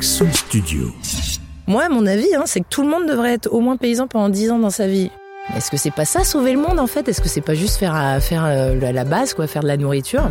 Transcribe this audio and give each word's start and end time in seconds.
Son 0.00 0.32
studio. 0.32 0.92
Moi, 1.66 1.88
mon 1.90 2.06
avis, 2.06 2.34
hein, 2.34 2.44
c'est 2.46 2.60
que 2.60 2.68
tout 2.70 2.82
le 2.82 2.88
monde 2.88 3.06
devrait 3.06 3.34
être 3.34 3.52
au 3.52 3.60
moins 3.60 3.76
paysan 3.76 4.06
pendant 4.06 4.30
10 4.30 4.52
ans 4.52 4.58
dans 4.58 4.70
sa 4.70 4.86
vie. 4.86 5.10
Est-ce 5.54 5.70
que 5.70 5.76
c'est 5.76 5.90
pas 5.90 6.06
ça 6.06 6.24
sauver 6.24 6.52
le 6.52 6.58
monde 6.58 6.78
en 6.78 6.86
fait? 6.86 7.06
Est-ce 7.08 7.20
que 7.20 7.28
c'est 7.28 7.42
pas 7.42 7.54
juste 7.54 7.76
faire, 7.76 7.94
euh, 7.94 8.20
faire 8.20 8.44
euh, 8.46 8.92
la 8.92 9.04
base, 9.04 9.34
quoi, 9.34 9.46
faire 9.46 9.62
de 9.62 9.68
la 9.68 9.76
nourriture? 9.76 10.30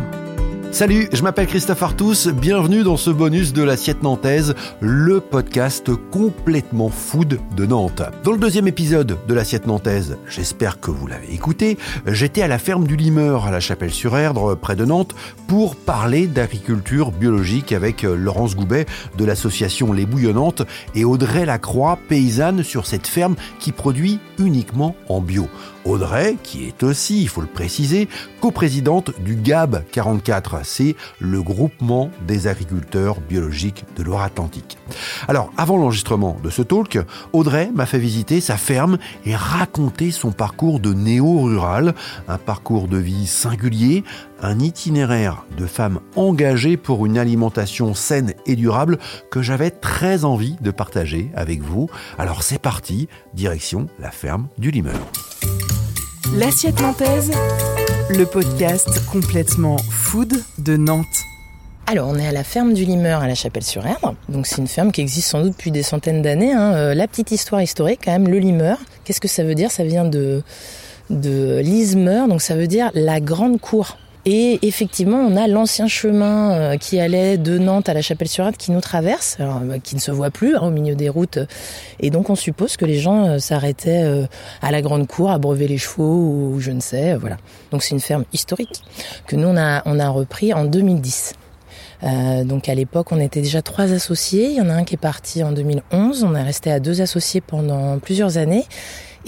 Salut, 0.70 1.08
je 1.12 1.22
m'appelle 1.22 1.46
Christophe 1.46 1.82
Artus, 1.82 2.28
bienvenue 2.28 2.82
dans 2.82 2.98
ce 2.98 3.08
bonus 3.08 3.54
de 3.54 3.62
l'assiette 3.62 4.02
nantaise, 4.02 4.54
le 4.80 5.18
podcast 5.18 5.90
complètement 6.10 6.90
food 6.90 7.40
de 7.56 7.66
Nantes. 7.66 8.02
Dans 8.22 8.32
le 8.32 8.38
deuxième 8.38 8.68
épisode 8.68 9.16
de 9.26 9.34
l'assiette 9.34 9.66
nantaise, 9.66 10.18
j'espère 10.28 10.78
que 10.78 10.90
vous 10.90 11.06
l'avez 11.06 11.32
écouté, 11.32 11.78
j'étais 12.06 12.42
à 12.42 12.48
la 12.48 12.58
ferme 12.58 12.86
du 12.86 12.96
Limeur 12.96 13.46
à 13.46 13.50
la 13.50 13.60
Chapelle-sur-Erdre, 13.60 14.56
près 14.56 14.76
de 14.76 14.84
Nantes, 14.84 15.14
pour 15.48 15.74
parler 15.74 16.26
d'agriculture 16.26 17.12
biologique 17.12 17.72
avec 17.72 18.04
euh, 18.04 18.14
Laurence 18.14 18.54
Goubet 18.54 18.84
de 19.16 19.24
l'association 19.24 19.92
Les 19.92 20.04
Bouillonnantes 20.04 20.62
et 20.94 21.04
Audrey 21.04 21.46
Lacroix, 21.46 21.98
paysanne 22.08 22.62
sur 22.62 22.86
cette 22.86 23.06
ferme 23.06 23.36
qui 23.58 23.72
produit 23.72 24.20
uniquement 24.38 24.94
en 25.08 25.22
bio. 25.22 25.48
Audrey, 25.84 26.36
qui 26.42 26.66
est 26.66 26.82
aussi, 26.82 27.22
il 27.22 27.28
faut 27.28 27.40
le 27.40 27.46
préciser, 27.46 28.08
coprésidente 28.40 29.12
du 29.20 29.36
GAB 29.36 29.84
44. 29.90 30.60
C'est 30.64 30.96
le 31.18 31.42
groupement 31.42 32.10
des 32.26 32.46
agriculteurs 32.46 33.20
biologiques 33.20 33.84
de 33.96 34.02
Loire-Atlantique. 34.02 34.78
Alors, 35.28 35.52
avant 35.56 35.76
l'enregistrement 35.76 36.36
de 36.42 36.50
ce 36.50 36.62
talk, 36.62 36.98
Audrey 37.32 37.70
m'a 37.74 37.86
fait 37.86 37.98
visiter 37.98 38.40
sa 38.40 38.56
ferme 38.56 38.98
et 39.24 39.34
raconter 39.34 40.10
son 40.10 40.32
parcours 40.32 40.80
de 40.80 40.92
néo-rural, 40.92 41.94
un 42.28 42.38
parcours 42.38 42.88
de 42.88 42.98
vie 42.98 43.26
singulier, 43.26 44.04
un 44.42 44.60
itinéraire 44.60 45.44
de 45.56 45.66
femme 45.66 46.00
engagée 46.16 46.76
pour 46.76 47.06
une 47.06 47.18
alimentation 47.18 47.94
saine 47.94 48.34
et 48.46 48.56
durable 48.56 48.98
que 49.30 49.42
j'avais 49.42 49.70
très 49.70 50.24
envie 50.24 50.56
de 50.60 50.70
partager 50.70 51.30
avec 51.34 51.62
vous. 51.62 51.88
Alors 52.18 52.42
c'est 52.42 52.60
parti, 52.60 53.08
direction 53.34 53.86
la 53.98 54.10
ferme 54.10 54.48
du 54.58 54.70
Limeur. 54.70 54.98
L'assiette 56.34 56.80
nantaise, 56.80 57.30
le 58.10 58.24
podcast 58.24 59.04
complètement 59.06 59.76
food 59.90 60.34
de 60.58 60.76
Nantes. 60.76 61.06
Alors, 61.86 62.08
on 62.08 62.16
est 62.16 62.26
à 62.26 62.32
la 62.32 62.44
ferme 62.44 62.74
du 62.74 62.84
Limeur 62.84 63.22
à 63.22 63.28
la 63.28 63.34
Chapelle-sur-Erdre. 63.34 64.14
Donc, 64.28 64.46
c'est 64.46 64.58
une 64.58 64.68
ferme 64.68 64.92
qui 64.92 65.00
existe 65.00 65.28
sans 65.28 65.42
doute 65.42 65.52
depuis 65.52 65.70
des 65.70 65.82
centaines 65.82 66.22
d'années. 66.22 66.52
Hein. 66.52 66.74
Euh, 66.74 66.94
la 66.94 67.08
petite 67.08 67.30
histoire 67.30 67.62
historique, 67.62 68.00
quand 68.04 68.12
même, 68.12 68.28
le 68.28 68.38
Limeur. 68.38 68.78
Qu'est-ce 69.04 69.20
que 69.20 69.28
ça 69.28 69.42
veut 69.42 69.54
dire? 69.54 69.70
Ça 69.70 69.84
vient 69.84 70.04
de, 70.04 70.42
de 71.10 71.60
Lismeur, 71.60 72.28
donc 72.28 72.42
ça 72.42 72.54
veut 72.56 72.66
dire 72.66 72.90
la 72.94 73.20
grande 73.20 73.60
cour. 73.60 73.96
Et 74.30 74.58
effectivement, 74.60 75.16
on 75.16 75.36
a 75.36 75.46
l'ancien 75.46 75.88
chemin 75.88 76.52
euh, 76.52 76.76
qui 76.76 77.00
allait 77.00 77.38
de 77.38 77.56
Nantes 77.56 77.88
à 77.88 77.94
la 77.94 78.02
Chapelle-sur-Erdre 78.02 78.58
qui 78.58 78.72
nous 78.72 78.82
traverse, 78.82 79.38
bah, 79.38 79.78
qui 79.82 79.94
ne 79.94 80.00
se 80.00 80.10
voit 80.10 80.30
plus 80.30 80.54
hein, 80.54 80.60
au 80.64 80.70
milieu 80.70 80.94
des 80.94 81.08
routes. 81.08 81.38
Et 81.98 82.10
donc, 82.10 82.28
on 82.28 82.34
suppose 82.34 82.76
que 82.76 82.84
les 82.84 82.98
gens 82.98 83.26
euh, 83.26 83.38
s'arrêtaient 83.38 84.02
euh, 84.02 84.26
à 84.60 84.70
la 84.70 84.82
grande 84.82 85.06
cour 85.06 85.30
à 85.30 85.38
brever 85.38 85.66
les 85.66 85.78
chevaux 85.78 86.12
ou 86.12 86.60
je 86.60 86.72
ne 86.72 86.80
sais, 86.80 87.16
voilà. 87.16 87.38
Donc, 87.70 87.82
c'est 87.82 87.94
une 87.94 88.02
ferme 88.02 88.26
historique 88.34 88.82
que 89.26 89.34
nous 89.34 89.48
on 89.48 89.56
a 89.56 90.08
repris 90.10 90.52
en 90.52 90.66
2010. 90.66 91.32
Euh, 92.04 92.44
donc 92.44 92.68
à 92.68 92.74
l'époque, 92.74 93.12
on 93.12 93.20
était 93.20 93.40
déjà 93.40 93.62
trois 93.62 93.92
associés. 93.92 94.50
Il 94.50 94.56
y 94.56 94.60
en 94.60 94.68
a 94.68 94.74
un 94.74 94.84
qui 94.84 94.94
est 94.94 94.98
parti 94.98 95.42
en 95.42 95.52
2011. 95.52 96.24
On 96.24 96.34
est 96.34 96.42
resté 96.42 96.70
à 96.70 96.80
deux 96.80 97.00
associés 97.00 97.40
pendant 97.40 97.98
plusieurs 97.98 98.38
années. 98.38 98.64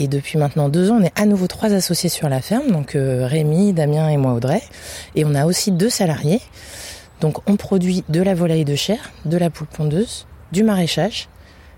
Et 0.00 0.08
depuis 0.08 0.38
maintenant 0.38 0.70
deux 0.70 0.90
ans, 0.90 0.96
on 0.98 1.04
est 1.04 1.12
à 1.14 1.26
nouveau 1.26 1.46
trois 1.46 1.74
associés 1.74 2.08
sur 2.08 2.30
la 2.30 2.40
ferme, 2.40 2.70
donc 2.70 2.96
euh, 2.96 3.26
Rémi, 3.26 3.74
Damien 3.74 4.08
et 4.08 4.16
moi 4.16 4.32
Audrey. 4.32 4.62
Et 5.14 5.26
on 5.26 5.34
a 5.34 5.44
aussi 5.44 5.72
deux 5.72 5.90
salariés. 5.90 6.40
Donc 7.20 7.46
on 7.46 7.56
produit 7.56 8.02
de 8.08 8.22
la 8.22 8.34
volaille 8.34 8.64
de 8.64 8.74
chair, 8.74 9.12
de 9.26 9.36
la 9.36 9.50
poule 9.50 9.66
pondeuse, 9.66 10.26
du 10.52 10.62
maraîchage, 10.62 11.28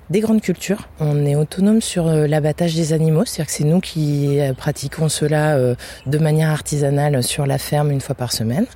des 0.08 0.20
grandes 0.20 0.40
cultures. 0.40 0.88
On 1.00 1.26
est 1.26 1.34
autonome 1.34 1.80
sur 1.80 2.06
euh, 2.06 2.28
l'abattage 2.28 2.76
des 2.76 2.92
animaux, 2.92 3.24
c'est-à-dire 3.24 3.46
que 3.46 3.52
c'est 3.52 3.64
nous 3.64 3.80
qui 3.80 4.38
euh, 4.38 4.54
pratiquons 4.54 5.08
cela 5.08 5.58
de 6.06 6.18
manière 6.18 6.50
artisanale 6.50 7.24
sur 7.24 7.44
la 7.44 7.58
ferme 7.58 7.90
une 7.90 8.00
fois 8.00 8.14
par 8.14 8.30
semaine. 8.30 8.66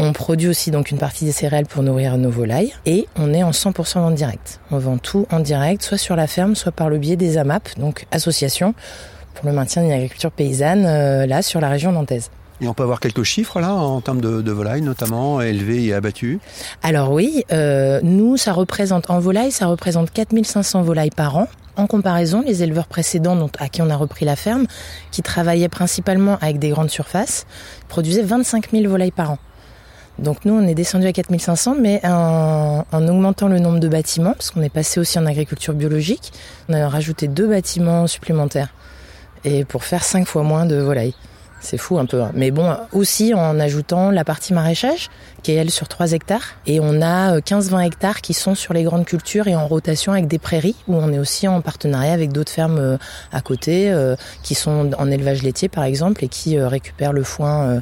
On 0.00 0.12
produit 0.12 0.46
aussi 0.46 0.70
donc 0.70 0.92
une 0.92 0.98
partie 0.98 1.24
des 1.24 1.32
céréales 1.32 1.66
pour 1.66 1.82
nourrir 1.82 2.16
nos 2.18 2.30
volailles 2.30 2.72
et 2.86 3.08
on 3.16 3.34
est 3.34 3.42
en 3.42 3.50
100% 3.50 3.98
en 3.98 4.12
direct. 4.12 4.60
On 4.70 4.78
vend 4.78 4.96
tout 4.96 5.26
en 5.32 5.40
direct, 5.40 5.82
soit 5.82 5.98
sur 5.98 6.14
la 6.14 6.28
ferme, 6.28 6.54
soit 6.54 6.70
par 6.70 6.88
le 6.88 6.98
biais 6.98 7.16
des 7.16 7.36
AMAP, 7.36 7.76
donc 7.78 8.06
associations 8.12 8.74
pour 9.34 9.48
le 9.48 9.52
maintien 9.52 9.82
d'une 9.82 9.90
agriculture 9.90 10.30
paysanne, 10.30 10.84
euh, 10.86 11.26
là 11.26 11.42
sur 11.42 11.60
la 11.60 11.68
région 11.68 11.90
nantaise. 11.90 12.30
Et 12.60 12.68
on 12.68 12.74
peut 12.74 12.84
avoir 12.84 13.00
quelques 13.00 13.24
chiffres 13.24 13.60
là 13.60 13.72
en 13.72 14.00
termes 14.00 14.20
de, 14.20 14.40
de 14.40 14.52
volailles 14.52 14.82
notamment 14.82 15.40
élevées 15.40 15.84
et 15.86 15.94
abattues? 15.94 16.38
Alors 16.84 17.10
oui, 17.10 17.44
euh, 17.50 17.98
nous 18.04 18.36
ça 18.36 18.52
représente 18.52 19.10
en 19.10 19.18
volaille, 19.18 19.50
ça 19.50 19.66
représente 19.66 20.12
4500 20.12 20.82
volailles 20.82 21.10
par 21.10 21.36
an. 21.36 21.48
En 21.76 21.88
comparaison, 21.88 22.44
les 22.46 22.62
éleveurs 22.62 22.86
précédents 22.86 23.34
dont, 23.34 23.50
à 23.58 23.68
qui 23.68 23.82
on 23.82 23.90
a 23.90 23.96
repris 23.96 24.24
la 24.24 24.36
ferme, 24.36 24.66
qui 25.10 25.22
travaillaient 25.22 25.68
principalement 25.68 26.38
avec 26.40 26.60
des 26.60 26.70
grandes 26.70 26.90
surfaces, 26.90 27.46
produisaient 27.88 28.22
25 28.22 28.70
000 28.70 28.88
volailles 28.88 29.10
par 29.10 29.32
an. 29.32 29.38
Donc 30.18 30.44
nous, 30.44 30.54
on 30.54 30.66
est 30.66 30.74
descendu 30.74 31.06
à 31.06 31.12
4500, 31.12 31.76
mais 31.80 32.00
en, 32.04 32.84
en 32.90 33.08
augmentant 33.08 33.48
le 33.48 33.60
nombre 33.60 33.78
de 33.78 33.88
bâtiments, 33.88 34.32
parce 34.32 34.50
qu'on 34.50 34.62
est 34.62 34.68
passé 34.68 34.98
aussi 34.98 35.18
en 35.18 35.26
agriculture 35.26 35.74
biologique, 35.74 36.32
on 36.68 36.74
a 36.74 36.88
rajouté 36.88 37.28
deux 37.28 37.46
bâtiments 37.46 38.06
supplémentaires. 38.06 38.74
Et 39.44 39.64
pour 39.64 39.84
faire 39.84 40.02
cinq 40.02 40.26
fois 40.26 40.42
moins 40.42 40.66
de 40.66 40.76
volailles. 40.76 41.14
C'est 41.60 41.76
fou 41.78 41.98
un 41.98 42.06
peu. 42.06 42.22
hein. 42.22 42.30
Mais 42.34 42.50
bon, 42.50 42.74
aussi 42.92 43.34
en 43.34 43.58
ajoutant 43.58 44.10
la 44.10 44.24
partie 44.24 44.52
maraîchage, 44.54 45.08
qui 45.42 45.52
est 45.52 45.56
elle 45.56 45.70
sur 45.70 45.88
3 45.88 46.12
hectares. 46.12 46.54
Et 46.66 46.78
on 46.80 47.02
a 47.02 47.34
euh, 47.36 47.40
15-20 47.40 47.86
hectares 47.86 48.20
qui 48.20 48.32
sont 48.34 48.54
sur 48.54 48.74
les 48.74 48.84
grandes 48.84 49.04
cultures 49.04 49.48
et 49.48 49.56
en 49.56 49.66
rotation 49.66 50.12
avec 50.12 50.28
des 50.28 50.38
prairies, 50.38 50.76
où 50.86 50.94
on 50.94 51.12
est 51.12 51.18
aussi 51.18 51.48
en 51.48 51.60
partenariat 51.60 52.12
avec 52.12 52.32
d'autres 52.32 52.52
fermes 52.52 52.78
euh, 52.78 52.96
à 53.32 53.40
côté, 53.40 53.90
euh, 53.90 54.14
qui 54.42 54.54
sont 54.54 54.90
en 54.98 55.10
élevage 55.10 55.42
laitier 55.42 55.68
par 55.68 55.84
exemple, 55.84 56.24
et 56.24 56.28
qui 56.28 56.56
euh, 56.58 56.68
récupèrent 56.68 57.12
le 57.12 57.22
foin 57.24 57.62
euh, 57.62 57.80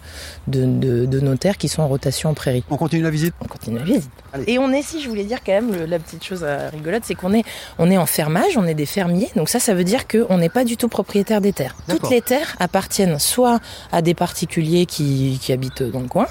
de, 0.48 0.64
de- 0.64 1.06
de 1.06 1.20
nos 1.20 1.36
terres 1.36 1.58
qui 1.58 1.68
sont 1.68 1.82
en 1.82 1.88
rotation 1.88 2.30
en 2.30 2.34
prairie. 2.34 2.64
On 2.70 2.76
continue 2.76 3.02
la 3.02 3.10
visite? 3.10 3.34
On 3.40 3.46
continue 3.46 3.78
la 3.78 3.84
visite. 3.84 4.10
Allez. 4.36 4.52
Et 4.52 4.58
on 4.58 4.70
est, 4.72 4.82
si 4.82 5.02
je 5.02 5.08
voulais 5.08 5.24
dire 5.24 5.38
quand 5.44 5.52
même, 5.52 5.72
le- 5.72 5.86
la 5.86 5.98
petite 5.98 6.24
chose 6.24 6.40
euh, 6.42 6.68
rigolote, 6.72 7.02
c'est 7.04 7.14
qu'on 7.14 7.32
est, 7.34 7.44
on 7.78 7.90
est 7.90 7.96
en 7.98 8.06
fermage, 8.06 8.56
on 8.56 8.66
est 8.66 8.74
des 8.74 8.86
fermiers. 8.86 9.30
Donc 9.36 9.48
ça, 9.48 9.58
ça 9.60 9.74
veut 9.74 9.84
dire 9.84 10.06
qu'on 10.08 10.38
n'est 10.38 10.48
pas 10.48 10.64
du 10.64 10.76
tout 10.76 10.88
propriétaire 10.88 11.40
des 11.40 11.52
terres. 11.52 11.74
Toutes 11.88 12.10
les 12.10 12.20
terres 12.22 12.56
appartiennent 12.60 13.18
soit 13.18 13.60
à 13.92 14.02
des 14.02 14.14
particuliers 14.14 14.86
qui, 14.86 15.38
qui 15.42 15.52
habitent 15.52 15.82
dans 15.82 16.00
le 16.00 16.08
coin, 16.08 16.26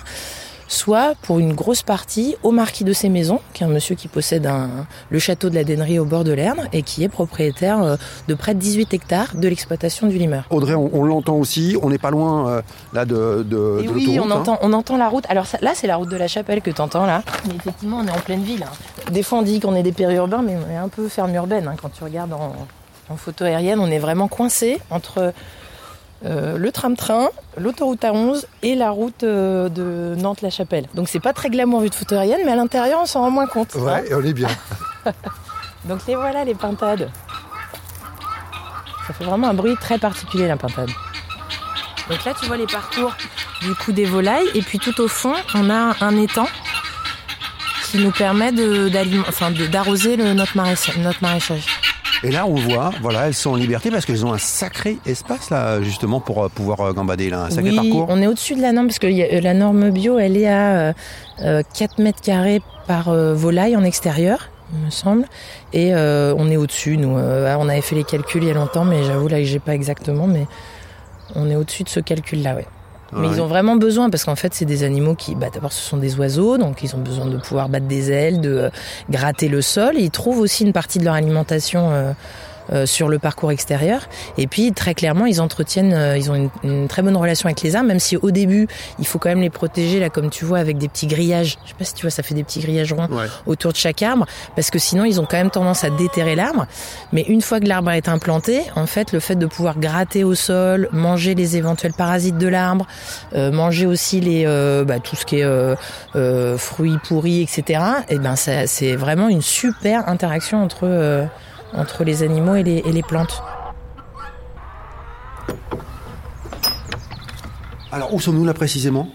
soit 0.67 1.13
pour 1.21 1.39
une 1.39 1.53
grosse 1.53 1.83
partie 1.83 2.35
au 2.43 2.51
marquis 2.51 2.83
de 2.83 2.93
ces 2.93 3.09
maisons, 3.09 3.39
qui 3.53 3.63
est 3.63 3.65
un 3.65 3.69
monsieur 3.69 3.95
qui 3.95 4.07
possède 4.07 4.47
un, 4.47 4.69
le 5.09 5.19
château 5.19 5.49
de 5.49 5.55
la 5.55 5.63
Dennerie 5.63 5.99
au 5.99 6.05
bord 6.05 6.23
de 6.23 6.31
l'Erne 6.31 6.67
et 6.73 6.81
qui 6.81 7.03
est 7.03 7.09
propriétaire 7.09 7.83
euh, 7.83 7.95
de 8.27 8.33
près 8.33 8.53
de 8.55 8.59
18 8.59 8.93
hectares 8.93 9.35
de 9.35 9.47
l'exploitation 9.47 10.07
du 10.07 10.17
Limeur. 10.17 10.45
Audrey, 10.49 10.73
on, 10.73 10.89
on 10.93 11.03
l'entend 11.03 11.35
aussi, 11.35 11.77
on 11.81 11.89
n'est 11.89 11.97
pas 11.99 12.09
loin 12.11 12.49
euh, 12.49 12.61
là 12.93 13.05
de, 13.05 13.43
de, 13.47 13.79
Et 13.83 13.87
de 13.87 13.91
oui, 13.91 14.19
on 14.19 14.31
hein. 14.31 14.35
entend, 14.39 14.57
on 14.61 14.73
entend 14.73 14.97
la 14.97 15.07
route. 15.09 15.25
Alors 15.29 15.45
ça- 15.45 15.59
là, 15.61 15.71
c'est 15.75 15.87
la 15.87 15.97
route 15.97 16.09
de 16.09 16.17
la 16.17 16.27
Chapelle 16.27 16.61
que 16.61 16.71
t'entends 16.71 17.05
là. 17.05 17.23
Mais 17.47 17.55
effectivement, 17.55 17.97
on 18.03 18.07
est 18.07 18.11
en 18.11 18.19
pleine 18.21 18.43
ville. 18.43 18.63
hein. 18.63 19.11
Des 19.11 19.21
fois, 19.23 19.39
on 19.39 19.41
dit 19.43 19.59
qu'on 19.59 19.75
est 19.75 19.83
des 19.83 19.91
périurbains, 19.91 20.41
mais 20.41 20.55
on 20.57 20.71
est 20.71 20.77
un 20.77 20.89
peu 20.89 21.07
ferme 21.09 21.33
urbaine. 21.35 21.67
hein. 21.67 21.75
Quand 21.79 21.89
tu 21.89 22.03
regardes 22.03 22.33
en, 22.33 22.53
en 23.09 23.15
photo 23.17 23.43
aérienne, 23.45 23.79
on 23.79 23.91
est 23.91 23.99
vraiment 23.99 24.27
coincé 24.27 24.79
entre 24.89 25.31
euh, 26.23 26.57
le 26.57 26.71
tram-train, 26.71 27.29
l'autoroute 27.57 28.01
A11 28.01 28.45
et 28.63 28.75
la 28.75 28.89
route 28.89 29.23
euh, 29.23 29.69
de 29.69 30.15
Nantes-la-Chapelle. 30.19 30.87
Donc 30.93 31.09
c'est 31.09 31.19
pas 31.19 31.33
très 31.33 31.49
glamour 31.49 31.81
vu 31.81 31.89
de 31.89 31.95
photo 31.95 32.15
aérienne, 32.15 32.41
mais 32.45 32.53
à 32.53 32.55
l'intérieur, 32.55 32.99
on 33.01 33.05
s'en 33.05 33.21
rend 33.21 33.31
moins 33.31 33.47
compte. 33.47 33.75
hein. 33.75 33.81
Ouais, 33.81 34.13
on 34.13 34.23
est 34.23 34.33
bien. 34.33 34.47
Donc 35.85 35.99
les 36.07 36.15
voilà, 36.15 36.43
les 36.45 36.55
pintades. 36.55 37.09
Ça 39.07 39.13
fait 39.13 39.23
vraiment 39.23 39.49
un 39.49 39.53
bruit 39.53 39.75
très 39.79 39.99
particulier, 39.99 40.47
la 40.47 40.57
pintade. 40.57 40.89
Donc 42.09 42.23
là, 42.25 42.33
tu 42.39 42.45
vois 42.47 42.57
les 42.57 42.65
parcours 42.65 43.13
du 43.61 43.75
coup 43.75 43.91
des 43.91 44.05
volailles. 44.05 44.47
Et 44.55 44.61
puis 44.61 44.79
tout 44.79 44.99
au 45.01 45.07
fond, 45.07 45.33
on 45.53 45.69
a 45.69 45.95
un 46.01 46.17
étang 46.17 46.47
qui 47.83 47.97
nous 47.97 48.11
permet 48.11 48.51
enfin, 49.27 49.51
d'arroser 49.51 50.17
notre 50.17 50.55
maraîchage. 50.57 51.65
Et 52.25 52.31
là, 52.31 52.45
on 52.47 52.55
voit, 52.55 52.91
voilà, 53.01 53.27
elles 53.27 53.33
sont 53.33 53.51
en 53.51 53.55
liberté 53.55 53.91
parce 53.91 54.05
qu'elles 54.05 54.25
ont 54.25 54.33
un 54.33 54.37
sacré 54.37 54.97
espace 55.05 55.49
là, 55.49 55.81
justement, 55.81 56.19
pour 56.19 56.43
euh, 56.43 56.49
pouvoir 56.49 56.81
euh, 56.81 56.93
gambader 56.93 57.29
là, 57.29 57.43
un 57.43 57.49
sacré 57.49 57.69
oui, 57.69 57.75
parcours. 57.75 58.07
on 58.09 58.21
est 58.21 58.27
au-dessus 58.27 58.55
de 58.55 58.61
la 58.61 58.71
norme 58.71 58.87
parce 58.87 58.99
que 58.99 59.07
y 59.07 59.21
a- 59.23 59.41
la 59.41 59.53
norme 59.53 59.91
bio, 59.91 60.17
elle 60.19 60.35
est 60.37 60.47
à 60.47 60.77
euh, 60.89 60.93
euh, 61.41 61.61
4 61.77 61.99
mètres 62.01 62.21
carrés 62.21 62.61
par 62.87 63.09
euh, 63.09 63.33
volaille 63.33 63.75
en 63.77 63.83
extérieur, 63.83 64.49
il 64.73 64.85
me 64.85 64.89
semble. 64.89 65.25
Et 65.73 65.93
euh, 65.93 66.33
on 66.37 66.49
est 66.49 66.57
au-dessus, 66.57 66.97
nous. 66.97 67.17
Euh, 67.17 67.55
on 67.59 67.69
avait 67.69 67.81
fait 67.81 67.95
les 67.95 68.03
calculs 68.03 68.43
il 68.43 68.47
y 68.47 68.51
a 68.51 68.55
longtemps, 68.55 68.85
mais 68.85 69.03
j'avoue 69.03 69.27
là 69.27 69.37
que 69.37 69.43
j'ai 69.45 69.59
pas 69.59 69.75
exactement, 69.75 70.27
mais 70.27 70.45
on 71.35 71.49
est 71.49 71.55
au-dessus 71.55 71.83
de 71.83 71.89
ce 71.89 71.99
calcul-là, 71.99 72.55
ouais. 72.55 72.65
Mais 73.15 73.27
ils 73.27 73.41
ont 73.41 73.47
vraiment 73.47 73.75
besoin 73.75 74.09
parce 74.09 74.25
qu'en 74.25 74.35
fait 74.35 74.53
c'est 74.53 74.65
des 74.65 74.83
animaux 74.83 75.15
qui, 75.15 75.35
bah, 75.35 75.47
d'abord 75.53 75.71
ce 75.71 75.81
sont 75.81 75.97
des 75.97 76.15
oiseaux, 76.17 76.57
donc 76.57 76.83
ils 76.83 76.95
ont 76.95 76.99
besoin 76.99 77.25
de 77.25 77.37
pouvoir 77.37 77.69
battre 77.69 77.87
des 77.87 78.11
ailes, 78.11 78.41
de 78.41 78.49
euh, 78.49 78.69
gratter 79.09 79.47
le 79.47 79.61
sol. 79.61 79.93
Ils 79.97 80.11
trouvent 80.11 80.39
aussi 80.39 80.63
une 80.63 80.73
partie 80.73 80.99
de 80.99 81.05
leur 81.05 81.13
alimentation 81.13 81.91
euh, 81.91 82.11
euh, 82.71 82.85
sur 82.85 83.07
le 83.09 83.19
parcours 83.19 83.51
extérieur. 83.51 84.01
Et 84.37 84.47
puis 84.47 84.71
très 84.73 84.93
clairement, 84.93 85.25
ils 85.25 85.41
entretiennent, 85.41 85.93
euh, 85.93 86.17
ils 86.17 86.31
ont 86.31 86.35
une, 86.35 86.49
une, 86.63 86.87
très 86.87 87.01
bonne 87.01 87.15
relation 87.17 87.47
avec 87.47 87.61
les 87.61 87.75
arbres, 87.75 87.87
même 87.87 87.99
si 87.99 88.17
au 88.17 88.31
début, 88.31 88.67
il 88.99 89.07
faut 89.07 89.19
quand 89.19 89.29
même 89.29 89.41
les 89.41 89.49
protéger 89.49 89.99
là, 89.99 90.09
comme 90.09 90.29
tu 90.29 90.45
vois, 90.45 90.59
avec 90.59 90.77
des 90.77 90.87
petits 90.87 91.07
grillages. 91.07 91.57
Je 91.63 91.69
sais 91.69 91.75
pas 91.77 91.85
si 91.85 91.93
tu 91.93 92.01
vois, 92.03 92.11
ça 92.11 92.23
fait 92.23 92.35
des 92.35 92.43
petits 92.43 92.59
grillages 92.59 92.91
ronds 92.93 93.07
Ouais. 93.11 93.27
autour 93.45 93.71
de 93.71 93.77
chaque 93.77 94.01
arbre, 94.01 94.25
parce 94.55 94.69
que 94.71 94.79
sinon, 94.79 95.05
ils 95.05 95.19
ont 95.21 95.25
quand 95.25 95.37
même 95.37 95.51
tendance 95.51 95.83
à 95.83 95.89
déterrer 95.89 96.35
l'arbre. 96.35 96.65
Mais 97.13 97.21
une 97.23 97.41
fois 97.41 97.59
que 97.59 97.65
l'arbre 97.67 97.91
est 97.91 98.09
implanté, 98.09 98.61
en 98.75 98.85
fait, 98.87 99.11
le 99.11 99.19
fait 99.19 99.35
de 99.35 99.45
pouvoir 99.45 99.77
gratter 99.79 100.23
au 100.23 100.33
sol, 100.35 100.89
manger 100.91 101.35
les 101.35 101.57
éventuels 101.57 101.93
parasites 101.93 102.37
de 102.37 102.47
l'arbre, 102.47 102.87
euh, 103.35 103.51
manger 103.51 103.85
aussi 103.85 104.21
les 104.21 104.43
euh, 104.45 104.83
bah, 104.85 104.99
tout 104.99 105.15
ce 105.15 105.25
qui 105.25 105.39
est 105.39 105.43
euh, 105.43 105.75
euh, 106.15 106.57
fruits 106.57 106.97
pourris, 107.07 107.41
etc. 107.41 107.81
Et 108.09 108.17
ben, 108.17 108.35
ça- 108.35 108.67
c'est 108.67 108.95
vraiment 108.95 109.27
une 109.29 109.41
super 109.41 110.09
interaction 110.09 110.63
entre 110.63 110.79
euh, 110.83 111.25
entre 111.75 112.03
les 112.03 112.23
animaux 112.23 112.55
et 112.55 112.63
les, 112.63 112.77
et 112.77 112.91
les 112.91 113.03
plantes. 113.03 113.41
Alors, 117.91 118.13
où 118.13 118.19
sommes-nous 118.19 118.45
là 118.45 118.53
précisément? 118.53 119.09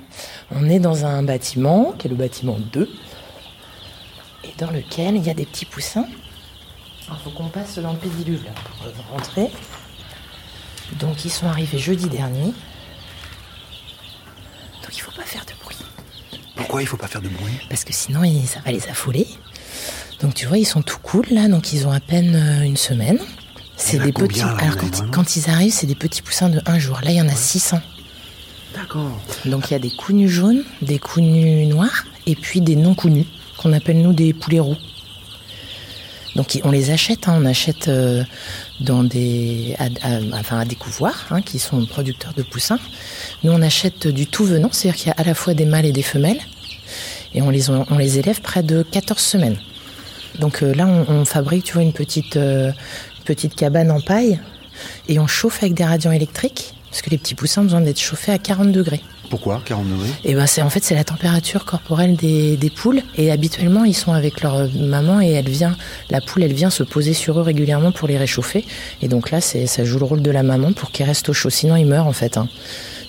On 0.51 0.69
est 0.69 0.79
dans 0.79 1.05
un 1.05 1.23
bâtiment, 1.23 1.93
qui 1.99 2.07
est 2.07 2.11
le 2.11 2.17
bâtiment 2.17 2.57
2, 2.73 2.89
et 4.45 4.49
dans 4.59 4.71
lequel 4.71 5.17
il 5.17 5.23
y 5.25 5.31
a 5.31 5.35
des 5.35 5.45
petits 5.45 5.67
poussins. 5.67 6.07
Il 7.09 7.17
faut 7.25 7.31
qu'on 7.31 7.49
passe 7.49 7.79
dans 7.79 7.93
le 7.93 7.99
pédiluve 7.99 8.45
là, 8.45 8.53
pour 8.55 9.17
rentrer. 9.17 9.51
Donc 10.99 11.25
ils 11.25 11.31
sont 11.31 11.47
arrivés 11.47 11.79
jeudi 11.79 12.09
dernier. 12.09 12.53
Donc 14.83 14.97
il 14.97 15.01
faut 15.01 15.13
pas 15.13 15.23
faire 15.23 15.45
de 15.45 15.53
bruit, 15.63 15.77
Pourquoi 16.57 16.83
il 16.83 16.87
faut 16.87 16.97
pas 16.97 17.07
faire 17.09 17.21
de 17.21 17.29
bruit? 17.29 17.61
Parce 17.69 17.85
que 17.85 17.93
sinon 17.93 18.23
ça 18.47 18.61
va 18.61 18.73
les 18.73 18.89
affoler. 18.89 19.27
Donc 20.31 20.37
tu 20.37 20.47
vois, 20.47 20.59
ils 20.59 20.65
sont 20.65 20.83
tout 20.83 20.99
cool 21.03 21.27
là, 21.33 21.49
donc 21.49 21.73
ils 21.73 21.89
ont 21.89 21.91
à 21.91 21.99
peine 21.99 22.37
euh, 22.37 22.63
une 22.63 22.77
semaine. 22.77 23.19
C'est 23.77 23.99
des 23.99 24.13
petits. 24.13 24.39
là, 24.39 24.55
Alors 24.61 24.77
vous 24.81 25.11
quand, 25.11 25.35
ils 25.35 25.51
arrivent, 25.51 25.73
c'est 25.73 25.89
des 25.89 25.97
petits 25.97 26.23
poussins 26.23 26.49
de 26.49 26.61
un 26.67 26.79
jour. 26.79 27.01
Là, 27.03 27.11
il 27.11 27.17
y 27.17 27.21
en 27.21 27.27
a 27.29 27.35
600. 27.35 27.81
D'accord. 28.77 29.11
Donc 29.47 29.69
il 29.69 29.73
y 29.73 29.75
a 29.75 29.81
des 29.81 29.91
coups 29.91 30.17
nus 30.17 30.29
jaunes, 30.29 30.63
des 30.83 31.01
coups 31.01 31.27
nus 31.27 31.67
noirs, 31.67 32.05
et 32.29 32.37
puis 32.37 32.61
des 32.61 32.77
non 32.77 32.95
coups 32.95 33.13
nus, 33.13 33.27
qu'on 33.59 33.73
appelle 33.73 34.01
nous 34.01 34.13
des 34.13 34.33
poulets 34.33 34.61
roux. 34.61 34.77
Donc 36.37 36.61
on 36.63 36.71
les 36.71 36.93
achète, 36.93 37.27
hein, 37.27 37.37
on 37.37 37.45
achète 37.45 37.89
euh, 37.89 38.23
dans 38.79 39.03
des, 39.03 39.75
à, 39.81 39.87
à- 40.07 40.21
enfin 40.39 40.61
à 40.61 40.65
des 40.65 40.77
couvoirs, 40.77 41.27
hein, 41.33 41.43
qui 41.43 41.59
sont 41.59 41.85
producteurs 41.87 42.35
de 42.35 42.45
poussins. 42.45 42.79
Nous 43.43 43.51
on 43.51 43.63
achète 43.63 44.07
du 44.07 44.29
tout 44.29 44.45
venant, 44.45 44.69
c'est-à-dire 44.71 44.97
qu'il 44.97 45.09
y 45.09 45.11
a 45.11 45.17
à 45.21 45.25
la 45.25 45.35
fois 45.35 45.55
des 45.55 45.65
mâles 45.65 45.87
et 45.87 45.93
des 45.93 46.05
femelles, 46.05 46.39
et 47.35 47.43
on 47.43 47.51
les, 47.51 47.69
on 47.69 47.99
les 47.99 48.21
élève 48.21 48.41
près 48.41 48.63
de 48.63 48.85
14 48.85 49.21
semaines. 49.21 49.59
Donc 50.39 50.63
euh, 50.63 50.75
là 50.75 50.87
on, 50.87 51.13
on 51.13 51.25
fabrique, 51.25 51.65
tu 51.65 51.75
vois, 51.75 51.83
une 51.83 51.93
petite, 51.93 52.37
euh, 52.37 52.73
petite 53.25 53.55
cabane 53.55 53.91
en 53.91 54.01
paille, 54.01 54.41
et 55.09 55.19
on 55.19 55.27
chauffe 55.27 55.63
avec 55.63 55.75
des 55.75 55.85
radiants 55.85 56.13
électriques, 56.13 56.75
parce 56.91 57.03
que 57.03 57.11
les 57.11 57.19
petits 57.19 57.35
poussins 57.35 57.63
ont 57.63 57.65
besoin 57.65 57.81
d'être 57.81 58.01
chauffés 58.01 58.33
à 58.33 58.39
40 58.39 58.73
degrés. 58.73 59.01
Pourquoi 59.31 59.63
40 59.65 59.89
degrés? 59.89 60.09
Et 60.25 60.35
ben 60.35 60.47
c'est 60.47 60.61
en 60.61 60.71
fait 60.71 60.83
c'est 60.83 60.97
la 60.97 61.05
température 61.05 61.65
corporelle 61.65 62.17
des, 62.17 62.57
des 62.57 62.69
poules 62.69 63.01
et 63.17 63.31
habituellement 63.31 63.85
ils 63.85 63.95
sont 63.95 64.13
avec 64.13 64.43
leur 64.43 64.57
euh, 64.57 64.67
maman 64.75 65.21
et 65.21 65.31
elle 65.31 65.49
vient 65.49 65.77
la 66.11 66.21
poule 66.21 66.43
elle 66.43 66.53
vient 66.53 66.69
se 66.69 66.83
poser 66.83 67.15
sur 67.15 67.39
eux 67.39 67.43
régulièrement 67.43 67.93
pour 67.93 68.09
les 68.09 68.19
réchauffer 68.19 68.65
et 69.03 69.07
donc 69.07 69.31
là 69.31 69.41
c'est 69.41 69.69
ça 69.69 69.85
joue 69.85 70.01
le 70.01 70.05
rôle 70.05 70.23
de 70.23 70.33
la 70.33 70.43
maman 70.43 70.73
pour 70.73 70.91
qu'ils 70.91 71.07
restent 71.07 71.29
au 71.29 71.33
chaud 71.33 71.49
sinon 71.49 71.77
ils 71.77 71.87
meurent 71.87 72.09
en 72.09 72.13
fait. 72.13 72.37
Hein. 72.39 72.49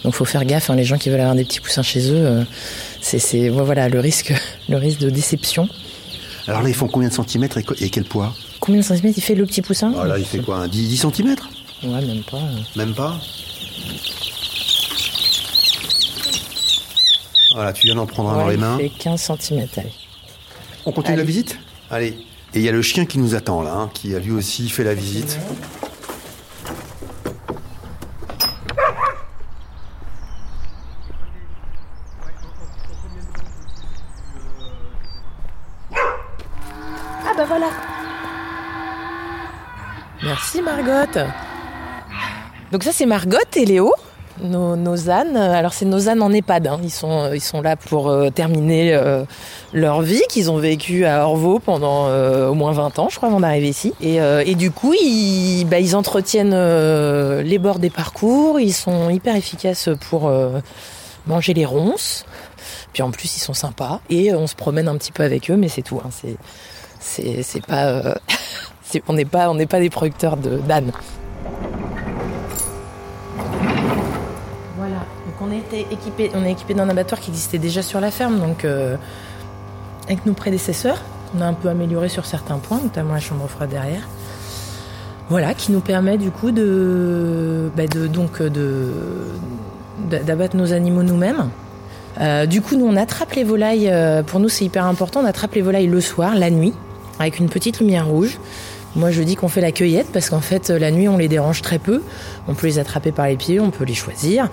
Donc 0.04 0.14
faut 0.14 0.26
faire 0.26 0.46
gaffe 0.46 0.70
hein, 0.70 0.76
les 0.76 0.84
gens 0.84 1.00
qui 1.00 1.10
veulent 1.10 1.22
avoir 1.22 1.36
des 1.36 1.44
petits 1.44 1.60
poussins 1.60 1.82
chez 1.82 2.12
eux 2.12 2.24
euh, 2.24 2.44
c'est 3.02 3.50
voilà 3.50 3.90
le 3.90 4.00
risque 4.00 4.32
le 4.70 4.78
risque 4.78 5.00
de 5.00 5.10
déception. 5.10 5.68
Alors 6.48 6.64
là, 6.64 6.70
ils 6.70 6.76
font 6.76 6.88
combien 6.88 7.10
de 7.10 7.14
centimètres 7.14 7.58
et, 7.58 7.90
quel 7.90 8.04
poids? 8.04 8.34
Combien 8.60 8.82
de 8.82 8.86
centimètres 8.86 9.18
il 9.18 9.22
fait 9.22 9.36
le 9.36 9.46
petit 9.46 9.62
poussin? 9.62 9.94
Ah 9.98 10.06
là, 10.06 10.18
il 10.18 10.26
fait 10.26 10.40
quoi 10.40 10.58
un 10.58 10.68
10, 10.68 10.90
10 10.90 10.98
centimètres? 10.98 11.50
Ouais 11.84 12.06
même 12.06 12.24
pas. 12.24 12.42
Même 12.76 12.94
pas? 12.94 13.16
Voilà, 17.54 17.74
tu 17.74 17.88
viens 17.88 17.96
d'en 17.96 18.06
prendre 18.06 18.30
un 18.30 18.38
dans 18.38 18.48
les 18.48 18.58
mains. 18.58 18.78
Il 18.80 18.90
fait 18.90 18.98
15 18.98 19.22
centimètres 19.22 19.80
allez. 19.80 19.92
On 20.86 20.92
continue 20.92 21.18
la 21.18 21.24
visite? 21.24 21.58
Allez. 21.90 22.18
Et 22.54 22.60
il 22.60 22.62
y 22.62 22.70
a 22.70 22.72
le 22.72 22.82
chien 22.82 23.06
qui 23.06 23.18
nous 23.18 23.36
attend 23.36 23.62
là, 23.62 23.74
hein, 23.74 23.90
qui 23.94 24.16
a 24.16 24.20
lui 24.20 24.32
aussi 24.32 24.70
fait 24.70 24.84
la 24.84 24.94
visite. 24.94 25.40
Ah 37.26 37.34
bah 37.38 37.46
voilà. 37.48 37.70
Donc 42.72 42.84
ça 42.84 42.92
c'est 42.94 43.06
Margot 43.06 43.38
et 43.56 43.66
Léo, 43.66 43.94
nos, 44.42 44.76
nos 44.76 45.10
ânes. 45.10 45.36
Alors 45.36 45.74
c'est 45.74 45.86
nos 45.86 46.08
ânes 46.10 46.22
en 46.22 46.32
EHPAD. 46.32 46.68
hein. 46.68 46.80
Ils 46.84 46.90
sont 46.90 47.32
ils 47.34 47.42
sont 47.42 47.62
là 47.62 47.76
pour 47.76 48.10
euh, 48.10 48.30
terminer 48.30 48.94
euh, 48.94 49.24
leur 49.74 50.02
vie 50.02 50.22
qu'ils 50.30 50.50
ont 50.50 50.58
vécu 50.58 51.06
à 51.06 51.26
Orvaux 51.26 51.60
pendant 51.60 52.08
euh, 52.08 52.48
au 52.48 52.54
moins 52.54 52.72
20 52.72 52.98
ans, 53.00 53.10
je 53.10 53.18
crois, 53.18 53.28
avant 53.30 53.42
d'arriver 53.42 53.68
ici. 53.70 53.94
Et, 54.02 54.56
du 54.56 54.72
coup 54.72 54.94
ils 54.94 55.66
bah, 55.66 55.78
entretiennent 55.96 56.56
les 57.42 57.60
bords 57.60 57.80
des 57.80 57.90
parcours. 57.90 58.60
Ils 58.60 58.74
sont 58.74 59.10
hyper 59.10 59.36
efficaces 59.36 59.90
pour 60.10 60.32
manger 61.28 61.54
les 61.54 61.66
ronces. 61.66 62.26
Puis 62.94 63.04
en 63.04 63.12
plus 63.12 63.36
ils 63.36 63.40
sont 63.42 63.54
sympas 63.54 64.00
et 64.10 64.34
on 64.34 64.48
se 64.48 64.56
promène 64.56 64.88
un 64.88 64.96
petit 64.98 65.12
peu 65.12 65.24
avec 65.24 65.50
eux, 65.52 65.56
mais 65.58 65.68
c'est 65.68 65.82
tout. 65.82 66.00
hein. 66.04 66.10
C'est 66.12 67.42
c'est 67.44 67.66
pas 67.66 68.16
on 69.08 69.14
n'est 69.14 69.26
pas 69.26 69.52
pas 69.70 69.80
des 69.80 69.90
producteurs 69.90 70.38
d'ânes. 70.38 70.92
Voilà. 74.78 74.96
Donc 75.26 75.36
on 75.42 75.52
était 75.52 75.86
équipé 75.92 76.32
on 76.36 76.44
est 76.46 76.52
équipé 76.52 76.74
d'un 76.74 76.90
abattoir 76.90 77.20
qui 77.20 77.30
existait 77.30 77.60
déjà 77.60 77.82
sur 77.82 78.00
la 78.00 78.12
ferme 78.12 78.40
donc 78.40 78.66
euh, 78.66 78.96
avec 80.08 80.26
nos 80.26 80.34
prédécesseurs, 80.34 81.02
on 81.38 81.42
a 81.42 81.46
un 81.46 81.54
peu 81.54 81.70
amélioré 81.70 82.10
sur 82.10 82.26
certains 82.26 82.58
points, 82.58 82.80
notamment 82.84 83.14
la 83.14 83.20
chambre 83.20 83.48
froide 83.48 83.70
derrière. 83.70 84.08
Voilà, 85.30 85.54
qui 85.54 85.72
nous 85.72 85.80
permet 85.80 86.18
du 86.18 86.32
coup 86.32 86.52
de, 86.52 87.72
bah, 87.78 87.88
donc 87.88 88.42
d'abattre 90.10 90.58
nos 90.58 90.74
animaux 90.74 91.04
nous-mêmes. 91.04 91.50
Euh, 92.20 92.46
du 92.46 92.62
coup, 92.62 92.76
nous, 92.76 92.86
on 92.86 92.98
attrape 92.98 93.34
les 93.34 93.46
volailles. 93.46 93.90
euh, 93.90 94.24
pour 94.24 94.42
nous, 94.42 94.50
c'est 94.50 94.66
hyper 94.66 94.86
important. 94.86 95.22
On 95.22 95.26
attrape 95.26 95.54
les 95.54 95.62
volailles 95.62 95.88
le 95.88 96.02
soir, 96.02 96.36
la 96.36 96.50
nuit, 96.50 96.74
avec 97.20 97.40
une 97.40 97.48
petite 97.48 97.80
lumière 97.80 98.08
rouge. 98.08 98.38
Moi, 98.96 99.12
je 99.12 99.22
dis 99.22 99.36
qu'on 99.36 99.48
fait 99.48 99.62
la 99.62 99.72
cueillette 99.72 100.08
parce 100.12 100.30
qu'en 100.30 100.42
fait, 100.42 100.70
la 100.70 100.92
nuit, 100.92 101.08
on 101.08 101.18
les 101.18 101.28
dérange 101.28 101.62
très 101.62 101.80
peu. 101.80 102.02
On 102.48 102.54
peut 102.54 102.68
les 102.68 102.80
attraper 102.80 103.12
par 103.12 103.28
les 103.28 103.38
pieds, 103.38 103.60
on 103.60 103.72
peut 103.72 103.86
les 103.86 103.94
choisir. 103.94 104.50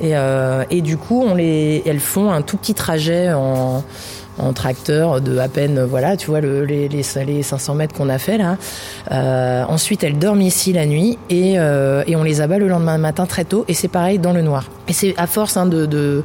Et, 0.00 0.16
euh, 0.16 0.64
du 0.70 0.96
coup, 0.96 1.22
on 1.22 1.34
les, 1.34 1.82
elles 1.86 2.00
font 2.00 2.32
un 2.32 2.42
tout 2.42 2.56
petit 2.56 2.74
trajet 2.74 3.32
en, 3.32 3.82
tracteur 4.54 5.20
de 5.20 5.38
à 5.38 5.48
peine, 5.48 5.84
voilà, 5.84 6.16
tu 6.16 6.26
vois, 6.26 6.40
le, 6.40 6.64
les, 6.64 6.88
les, 6.88 7.04
les 7.24 7.42
500 7.44 7.74
mètres 7.76 7.94
qu'on 7.94 8.08
a 8.08 8.18
fait 8.18 8.36
là. 8.36 8.56
Euh, 9.12 9.64
ensuite, 9.68 10.02
elles 10.02 10.18
dorment 10.18 10.42
ici 10.42 10.72
la 10.72 10.86
nuit 10.86 11.18
et, 11.30 11.54
euh, 11.58 12.02
on 12.08 12.24
les 12.24 12.40
abat 12.40 12.58
le 12.58 12.66
lendemain 12.66 12.98
matin 12.98 13.26
très 13.26 13.44
tôt. 13.44 13.64
Et 13.68 13.74
c'est 13.74 13.88
pareil 13.88 14.18
dans 14.18 14.32
le 14.32 14.42
noir. 14.42 14.64
Et 14.88 14.92
c'est 14.92 15.14
à 15.18 15.28
force 15.28 15.56
hein, 15.56 15.66
de 15.66 16.24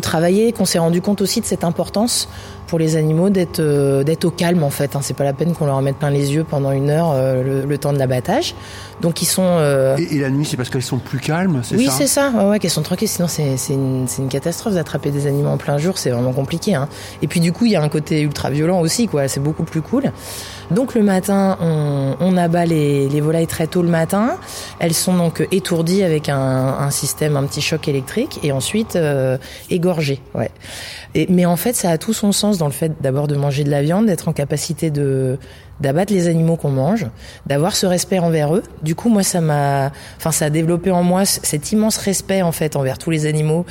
travailler, 0.00 0.52
qu'on 0.52 0.64
s'est 0.64 0.80
rendu 0.80 1.00
compte 1.00 1.20
aussi 1.20 1.40
de 1.40 1.46
cette 1.46 1.64
importance 1.64 2.28
pour 2.68 2.78
les 2.78 2.94
animaux 2.94 3.30
d'être 3.30 3.58
euh, 3.58 4.04
d'être 4.04 4.24
au 4.24 4.30
calme 4.30 4.62
en 4.62 4.70
fait. 4.70 4.94
Hein. 4.94 5.00
C'est 5.02 5.14
pas 5.16 5.24
la 5.24 5.32
peine 5.32 5.54
qu'on 5.54 5.66
leur 5.66 5.82
mette 5.82 5.96
plein 5.96 6.10
les 6.10 6.32
yeux 6.32 6.44
pendant 6.44 6.70
une 6.70 6.90
heure 6.90 7.10
euh, 7.12 7.42
le, 7.42 7.66
le 7.66 7.78
temps 7.78 7.92
de 7.92 7.98
l'abattage. 7.98 8.54
Donc 9.00 9.22
ils 9.22 9.26
sont 9.26 9.42
euh, 9.44 9.96
Et, 9.96 10.16
et 10.16 10.18
la 10.20 10.30
nuit, 10.30 10.44
c'est 10.44 10.56
parce 10.56 10.70
qu'elles 10.70 10.82
sont 10.82 10.98
plus 10.98 11.18
calmes, 11.18 11.62
c'est 11.64 11.76
oui, 11.76 11.86
ça? 11.86 11.92
c'est 11.92 12.06
ça. 12.06 12.30
Ouais, 12.30 12.44
ouais, 12.50 12.58
qu'elles 12.58 12.70
sont 12.70 12.82
tranquilles. 12.82 13.08
Sinon, 13.08 13.28
c'est 13.28 13.56
c'est 13.56 13.74
une, 13.74 14.06
c'est 14.06 14.22
une 14.22 14.28
catastrophe 14.28 14.74
d'attraper 14.74 15.10
des 15.10 15.26
animaux 15.26 15.50
en 15.50 15.56
plein 15.56 15.78
jour. 15.78 15.98
C'est 15.98 16.10
vraiment 16.10 16.32
compliqué. 16.32 16.74
Hein. 16.74 16.88
Et 17.22 17.26
puis, 17.26 17.40
du 17.40 17.52
coup, 17.52 17.64
il 17.64 17.72
y 17.72 17.76
a 17.76 17.82
un 17.82 17.88
côté 17.88 18.20
ultra 18.20 18.50
violent 18.50 18.80
aussi. 18.80 19.08
quoi. 19.08 19.28
C'est 19.28 19.40
beaucoup 19.40 19.62
plus 19.64 19.82
cool. 19.82 20.12
Donc, 20.70 20.94
le 20.94 21.02
matin, 21.02 21.56
on, 21.60 22.16
on 22.20 22.36
abat 22.36 22.66
les, 22.66 23.08
les 23.08 23.20
volailles 23.20 23.46
très 23.46 23.68
tôt 23.68 23.82
le 23.82 23.88
matin. 23.88 24.36
Elles 24.80 24.94
sont 24.94 25.16
donc 25.16 25.46
étourdies 25.52 26.02
avec 26.02 26.28
un, 26.28 26.36
un 26.36 26.90
système, 26.90 27.36
un 27.36 27.44
petit 27.44 27.62
choc 27.62 27.88
électrique, 27.88 28.40
et 28.42 28.52
ensuite 28.52 28.96
euh, 28.96 29.38
égorgées. 29.70 30.20
Ouais. 30.34 30.50
Et, 31.14 31.26
mais 31.30 31.46
en 31.46 31.56
fait, 31.56 31.74
ça 31.74 31.90
a 31.90 31.98
tout 31.98 32.12
son 32.12 32.32
sens 32.32 32.57
dans 32.58 32.66
le 32.66 32.72
fait 32.72 32.92
d'abord 33.00 33.28
de 33.28 33.36
manger 33.36 33.64
de 33.64 33.70
la 33.70 33.82
viande, 33.82 34.06
d'être 34.06 34.28
en 34.28 34.32
capacité 34.32 34.90
de 34.90 35.38
d'abattre 35.80 36.12
les 36.12 36.28
animaux 36.28 36.56
qu'on 36.56 36.70
mange, 36.70 37.06
d'avoir 37.46 37.76
ce 37.76 37.86
respect 37.86 38.18
envers 38.18 38.54
eux. 38.54 38.62
Du 38.82 38.94
coup, 38.94 39.08
moi, 39.08 39.22
ça 39.22 39.40
m'a, 39.40 39.92
enfin, 40.16 40.32
ça 40.32 40.46
a 40.46 40.50
développé 40.50 40.90
en 40.90 41.02
moi 41.02 41.24
cet 41.24 41.72
immense 41.72 41.96
respect 41.98 42.42
en 42.42 42.52
fait 42.52 42.76
envers 42.76 42.98
tous 42.98 43.10
les 43.10 43.26
animaux. 43.26 43.64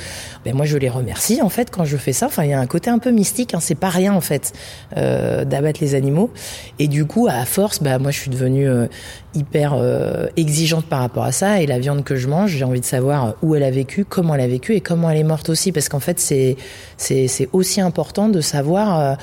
Ben 0.44 0.54
moi, 0.54 0.64
je 0.64 0.78
les 0.78 0.88
remercie 0.88 1.42
en 1.42 1.48
fait 1.48 1.70
quand 1.70 1.84
je 1.84 1.96
fais 1.96 2.12
ça. 2.12 2.26
Enfin, 2.26 2.44
il 2.44 2.50
y 2.50 2.54
a 2.54 2.60
un 2.60 2.66
côté 2.66 2.90
un 2.90 2.98
peu 2.98 3.10
mystique. 3.10 3.54
Hein, 3.54 3.60
c'est 3.60 3.74
pas 3.74 3.90
rien 3.90 4.14
en 4.14 4.20
fait 4.20 4.52
euh, 4.96 5.44
d'abattre 5.44 5.80
les 5.80 5.94
animaux. 5.94 6.30
Et 6.78 6.88
du 6.88 7.04
coup, 7.04 7.26
à 7.28 7.44
force, 7.44 7.82
bah 7.82 7.98
moi, 7.98 8.10
je 8.10 8.18
suis 8.18 8.30
devenue 8.30 8.68
euh, 8.68 8.86
hyper 9.34 9.74
euh, 9.74 10.26
exigeante 10.36 10.86
par 10.86 11.00
rapport 11.00 11.24
à 11.24 11.32
ça. 11.32 11.60
Et 11.60 11.66
la 11.66 11.78
viande 11.78 12.04
que 12.04 12.16
je 12.16 12.28
mange, 12.28 12.50
j'ai 12.50 12.64
envie 12.64 12.80
de 12.80 12.86
savoir 12.86 13.34
où 13.42 13.54
elle 13.54 13.64
a 13.64 13.70
vécu, 13.70 14.04
comment 14.04 14.34
elle 14.34 14.40
a 14.40 14.48
vécu 14.48 14.74
et 14.74 14.80
comment 14.80 15.10
elle 15.10 15.18
est 15.18 15.24
morte 15.24 15.48
aussi, 15.50 15.72
parce 15.72 15.88
qu'en 15.88 16.00
fait, 16.00 16.18
c'est 16.18 16.56
c'est 16.96 17.28
c'est 17.28 17.48
aussi 17.52 17.80
important 17.80 18.28
de 18.28 18.40
savoir. 18.40 19.18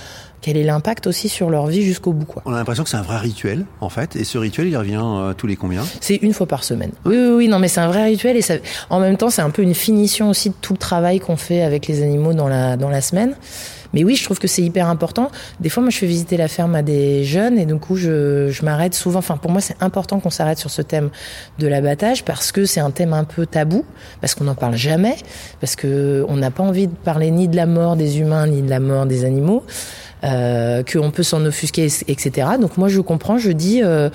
Quel 0.45 0.57
est 0.57 0.63
l'impact 0.63 1.07
aussi 1.07 1.27
sur 1.27 1.49
leur 1.49 1.65
vie 1.65 1.81
jusqu'au 1.81 2.13
bout. 2.13 2.25
Quoi. 2.25 2.43
On 2.45 2.53
a 2.53 2.57
l'impression 2.57 2.83
que 2.83 2.89
c'est 2.91 2.97
un 2.97 3.01
vrai 3.01 3.17
rituel, 3.17 3.65
en 3.81 3.89
fait, 3.89 4.15
et 4.15 4.23
ce 4.23 4.37
rituel, 4.37 4.67
il 4.67 4.77
revient 4.77 5.01
euh, 5.03 5.33
tous 5.33 5.47
les 5.47 5.55
combien? 5.55 5.81
C'est 6.01 6.17
une 6.17 6.33
fois 6.33 6.45
par 6.45 6.63
semaine. 6.63 6.91
Oui, 7.03 7.15
oui, 7.17 7.33
oui, 7.35 7.47
non, 7.47 7.57
mais 7.57 7.67
c'est 7.67 7.79
un 7.79 7.87
vrai 7.87 8.03
rituel, 8.03 8.37
et 8.37 8.43
ça, 8.43 8.53
en 8.91 8.99
même 8.99 9.17
temps, 9.17 9.31
c'est 9.31 9.41
un 9.41 9.49
peu 9.49 9.63
une 9.63 9.73
finition 9.73 10.29
aussi 10.29 10.49
de 10.49 10.55
tout 10.61 10.73
le 10.73 10.77
travail 10.77 11.19
qu'on 11.19 11.35
fait 11.35 11.63
avec 11.63 11.87
les 11.87 12.03
animaux 12.03 12.33
dans 12.33 12.47
la, 12.47 12.77
dans 12.77 12.89
la 12.89 13.01
semaine. 13.01 13.33
Mais 13.93 14.03
oui, 14.03 14.15
je 14.17 14.25
trouve 14.25 14.39
que 14.39 14.47
c'est 14.47 14.61
hyper 14.61 14.89
important. 14.89 15.31
Des 15.61 15.69
fois, 15.69 15.81
moi, 15.81 15.89
je 15.89 15.97
fais 15.97 16.05
visiter 16.05 16.35
la 16.35 16.49
ferme 16.49 16.75
à 16.75 16.81
des 16.81 17.23
jeunes 17.23 17.57
et 17.57 17.65
du 17.65 17.77
coup, 17.77 17.95
je, 17.95 18.49
je 18.49 18.65
m'arrête 18.65 18.93
souvent. 18.93 19.19
Enfin, 19.19 19.37
pour 19.37 19.51
moi, 19.51 19.61
c'est 19.61 19.81
important 19.81 20.19
qu'on 20.19 20.29
s'arrête 20.29 20.57
sur 20.57 20.69
ce 20.69 20.81
thème 20.81 21.11
de 21.59 21.67
l'abattage 21.67 22.25
parce 22.25 22.51
que 22.51 22.65
c'est 22.65 22.81
un 22.81 22.91
thème 22.91 23.13
un 23.13 23.23
peu 23.23 23.45
tabou, 23.45 23.85
parce 24.19 24.35
qu'on 24.35 24.43
n'en 24.43 24.55
parle 24.55 24.75
jamais, 24.75 25.15
parce 25.61 25.77
que 25.77 26.25
on 26.27 26.35
n'a 26.35 26.51
pas 26.51 26.63
envie 26.63 26.87
de 26.87 26.93
parler 26.93 27.31
ni 27.31 27.47
de 27.47 27.55
la 27.55 27.67
mort 27.67 27.95
des 27.95 28.19
humains 28.19 28.47
ni 28.47 28.61
de 28.61 28.69
la 28.69 28.81
mort 28.81 29.05
des 29.05 29.23
animaux. 29.23 29.63
Euh, 30.25 30.81
qu'on 30.81 31.11
peut 31.11 31.23
s'en 31.23 31.45
offusquer, 31.45 31.87
etc. 32.07 32.47
Donc 32.59 32.77
moi 32.77 32.87
je 32.87 32.99
comprends, 32.99 33.37
je 33.37 33.51
dis, 33.51 33.81
euh, 33.83 34.09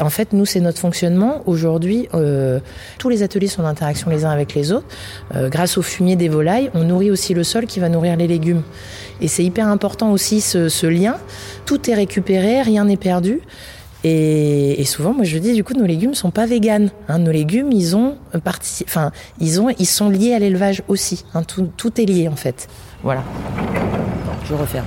en 0.00 0.10
fait 0.10 0.32
nous 0.32 0.44
c'est 0.44 0.58
notre 0.58 0.78
fonctionnement. 0.78 1.42
Aujourd'hui, 1.46 2.08
euh, 2.14 2.58
tous 2.98 3.08
les 3.08 3.22
ateliers 3.22 3.46
sont 3.46 3.62
d'interaction 3.62 4.10
les 4.10 4.24
uns 4.24 4.30
avec 4.30 4.54
les 4.54 4.72
autres. 4.72 4.86
Grâce 5.34 5.78
au 5.78 5.82
fumier 5.82 6.16
des 6.16 6.28
volailles, 6.28 6.70
on 6.74 6.84
nourrit 6.84 7.10
aussi 7.10 7.32
le 7.32 7.44
sol 7.44 7.66
qui 7.66 7.78
va 7.78 7.88
nourrir 7.88 8.16
les 8.16 8.26
légumes. 8.26 8.62
Et 9.20 9.28
c'est 9.28 9.44
hyper 9.44 9.68
important 9.68 10.10
aussi 10.10 10.40
ce, 10.40 10.86
lien. 10.86 11.16
Tout 11.64 11.88
est 11.88 11.94
récupéré, 11.94 12.62
rien 12.62 12.84
n'est 12.84 12.96
perdu. 12.96 13.40
Et, 14.04 14.82
souvent, 14.84 15.14
moi, 15.14 15.22
je 15.24 15.38
dis, 15.38 15.54
du 15.54 15.62
coup, 15.62 15.74
nos 15.74 15.86
légumes 15.86 16.14
sont 16.14 16.32
pas 16.32 16.44
véganes. 16.44 16.90
Hein. 17.08 17.20
Nos 17.20 17.30
légumes, 17.30 17.70
ils 17.70 17.94
ont 17.94 18.16
partie, 18.42 18.84
enfin, 18.88 19.12
ils 19.40 19.60
ont, 19.60 19.68
ils 19.78 19.86
sont 19.86 20.08
liés 20.08 20.34
à 20.34 20.40
l'élevage 20.40 20.82
aussi. 20.88 21.24
Hein. 21.34 21.42
Tout 21.44 22.00
est 22.00 22.04
lié 22.04 22.26
en 22.26 22.36
fait. 22.36 22.68
Voilà. 23.04 23.22
Je 24.48 24.54
referme. 24.54 24.86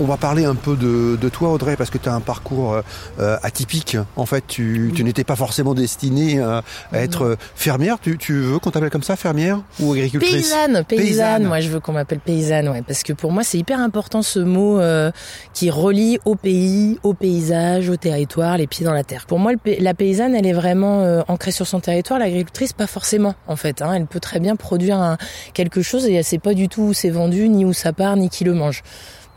On 0.00 0.04
va 0.06 0.16
parler 0.16 0.44
un 0.44 0.54
peu 0.54 0.74
de, 0.74 1.16
de 1.20 1.28
toi, 1.28 1.50
Audrey, 1.50 1.76
parce 1.76 1.90
que 1.90 1.98
tu 1.98 2.08
as 2.08 2.14
un 2.14 2.20
parcours 2.20 2.80
euh, 3.20 3.36
atypique. 3.42 3.96
En 4.16 4.24
fait, 4.26 4.42
tu, 4.46 4.90
tu 4.94 5.04
n'étais 5.04 5.22
pas 5.24 5.36
forcément 5.36 5.74
destinée 5.74 6.40
à, 6.40 6.62
à 6.92 7.00
être 7.00 7.36
fermière. 7.54 7.98
Tu, 8.00 8.16
tu 8.16 8.40
veux 8.40 8.58
qu'on 8.58 8.70
t'appelle 8.70 8.90
comme 8.90 9.02
ça, 9.02 9.16
fermière 9.16 9.60
ou 9.80 9.92
agricultrice? 9.92 10.32
Paysanne, 10.32 10.84
paysanne, 10.84 11.06
paysanne. 11.06 11.44
Moi, 11.44 11.60
je 11.60 11.68
veux 11.68 11.80
qu'on 11.80 11.92
m'appelle 11.92 12.20
paysanne, 12.20 12.68
ouais, 12.70 12.82
parce 12.82 13.02
que 13.02 13.12
pour 13.12 13.32
moi, 13.32 13.44
c'est 13.44 13.58
hyper 13.58 13.80
important 13.80 14.22
ce 14.22 14.38
mot 14.38 14.80
euh, 14.80 15.10
qui 15.52 15.70
relie 15.70 16.18
au 16.24 16.36
pays, 16.36 16.98
au 17.02 17.12
paysage, 17.12 17.90
au 17.90 17.96
territoire, 17.96 18.56
les 18.56 18.66
pieds 18.66 18.86
dans 18.86 18.94
la 18.94 19.04
terre. 19.04 19.26
Pour 19.26 19.38
moi, 19.38 19.52
le, 19.52 19.58
la 19.78 19.94
paysanne, 19.94 20.34
elle 20.34 20.46
est 20.46 20.52
vraiment 20.54 21.02
euh, 21.02 21.20
ancrée 21.28 21.52
sur 21.52 21.66
son 21.66 21.80
territoire. 21.80 22.18
L'agricultrice, 22.18 22.72
pas 22.72 22.86
forcément, 22.86 23.34
en 23.46 23.56
fait. 23.56 23.82
Hein. 23.82 23.92
Elle 23.94 24.06
peut 24.06 24.20
très 24.20 24.40
bien 24.40 24.56
produire 24.56 24.96
un, 24.96 25.18
quelque 25.52 25.82
chose 25.82 26.06
et 26.06 26.14
elle 26.14 26.24
sait 26.24 26.38
pas 26.38 26.54
du 26.54 26.68
tout 26.68 26.82
où 26.82 26.92
c'est 26.94 27.10
vendu, 27.10 27.48
ni 27.48 27.64
où 27.64 27.72
ça 27.74 27.92
part, 27.92 28.16
ni 28.16 28.30
qui 28.30 28.44
le 28.44 28.54
mange. 28.54 28.82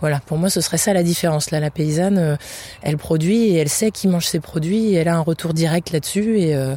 Voilà, 0.01 0.19
pour 0.25 0.37
moi, 0.37 0.49
ce 0.49 0.61
serait 0.61 0.77
ça 0.77 0.93
la 0.93 1.03
différence. 1.03 1.51
Là, 1.51 1.59
la 1.59 1.71
paysanne, 1.71 2.17
euh, 2.17 2.35
elle 2.81 2.97
produit 2.97 3.49
et 3.49 3.55
elle 3.55 3.69
sait 3.69 3.91
qui 3.91 4.07
mange 4.07 4.25
ses 4.25 4.39
produits 4.39 4.93
et 4.93 4.95
elle 4.95 5.07
a 5.07 5.15
un 5.15 5.21
retour 5.21 5.53
direct 5.53 5.91
là-dessus 5.91 6.39
et, 6.39 6.55
euh, 6.55 6.75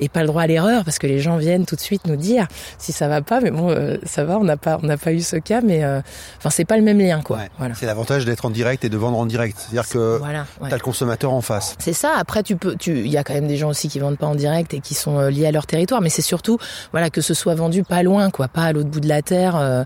et 0.00 0.08
pas 0.08 0.20
le 0.20 0.26
droit 0.26 0.42
à 0.42 0.46
l'erreur 0.46 0.84
parce 0.84 0.98
que 0.98 1.06
les 1.06 1.20
gens 1.20 1.36
viennent 1.36 1.64
tout 1.64 1.76
de 1.76 1.80
suite 1.80 2.06
nous 2.06 2.16
dire 2.16 2.46
si 2.78 2.92
ça 2.92 3.08
va 3.08 3.22
pas. 3.22 3.40
Mais 3.40 3.50
bon, 3.50 3.70
euh, 3.70 3.96
ça 4.04 4.24
va, 4.24 4.38
on 4.38 4.44
n'a 4.44 4.56
pas, 4.56 4.78
on 4.82 4.86
n'a 4.86 4.96
pas 4.96 5.12
eu 5.12 5.20
ce 5.20 5.36
cas, 5.36 5.60
mais 5.62 5.84
euh, 5.84 6.00
enfin, 6.38 6.50
c'est 6.50 6.64
pas 6.64 6.76
le 6.76 6.82
même 6.82 6.98
lien, 6.98 7.20
quoi. 7.22 7.38
Ouais, 7.38 7.50
voilà. 7.58 7.74
C'est 7.74 7.86
l'avantage 7.86 8.24
d'être 8.24 8.44
en 8.44 8.50
direct 8.50 8.84
et 8.84 8.88
de 8.88 8.96
vendre 8.96 9.18
en 9.18 9.26
direct, 9.26 9.56
c'est-à-dire 9.58 9.88
que 9.88 10.18
voilà, 10.18 10.46
ouais. 10.60 10.68
t'as 10.68 10.76
le 10.76 10.82
consommateur 10.82 11.32
en 11.32 11.40
face. 11.40 11.76
C'est 11.78 11.92
ça. 11.92 12.12
Après, 12.16 12.42
tu 12.42 12.56
peux, 12.56 12.76
tu, 12.76 12.98
il 12.98 13.08
y 13.08 13.16
a 13.16 13.24
quand 13.24 13.34
même 13.34 13.48
des 13.48 13.56
gens 13.56 13.70
aussi 13.70 13.88
qui 13.88 13.98
vendent 13.98 14.18
pas 14.18 14.26
en 14.26 14.34
direct 14.34 14.74
et 14.74 14.80
qui 14.80 14.94
sont 14.94 15.18
euh, 15.18 15.30
liés 15.30 15.46
à 15.46 15.52
leur 15.52 15.66
territoire, 15.66 16.00
mais 16.00 16.10
c'est 16.10 16.22
surtout, 16.22 16.58
voilà, 16.92 17.10
que 17.10 17.20
ce 17.20 17.34
soit 17.34 17.54
vendu 17.54 17.84
pas 17.84 18.02
loin, 18.02 18.30
quoi, 18.30 18.48
pas 18.48 18.64
à 18.64 18.72
l'autre 18.72 18.90
bout 18.90 19.00
de 19.00 19.08
la 19.08 19.22
terre 19.22 19.84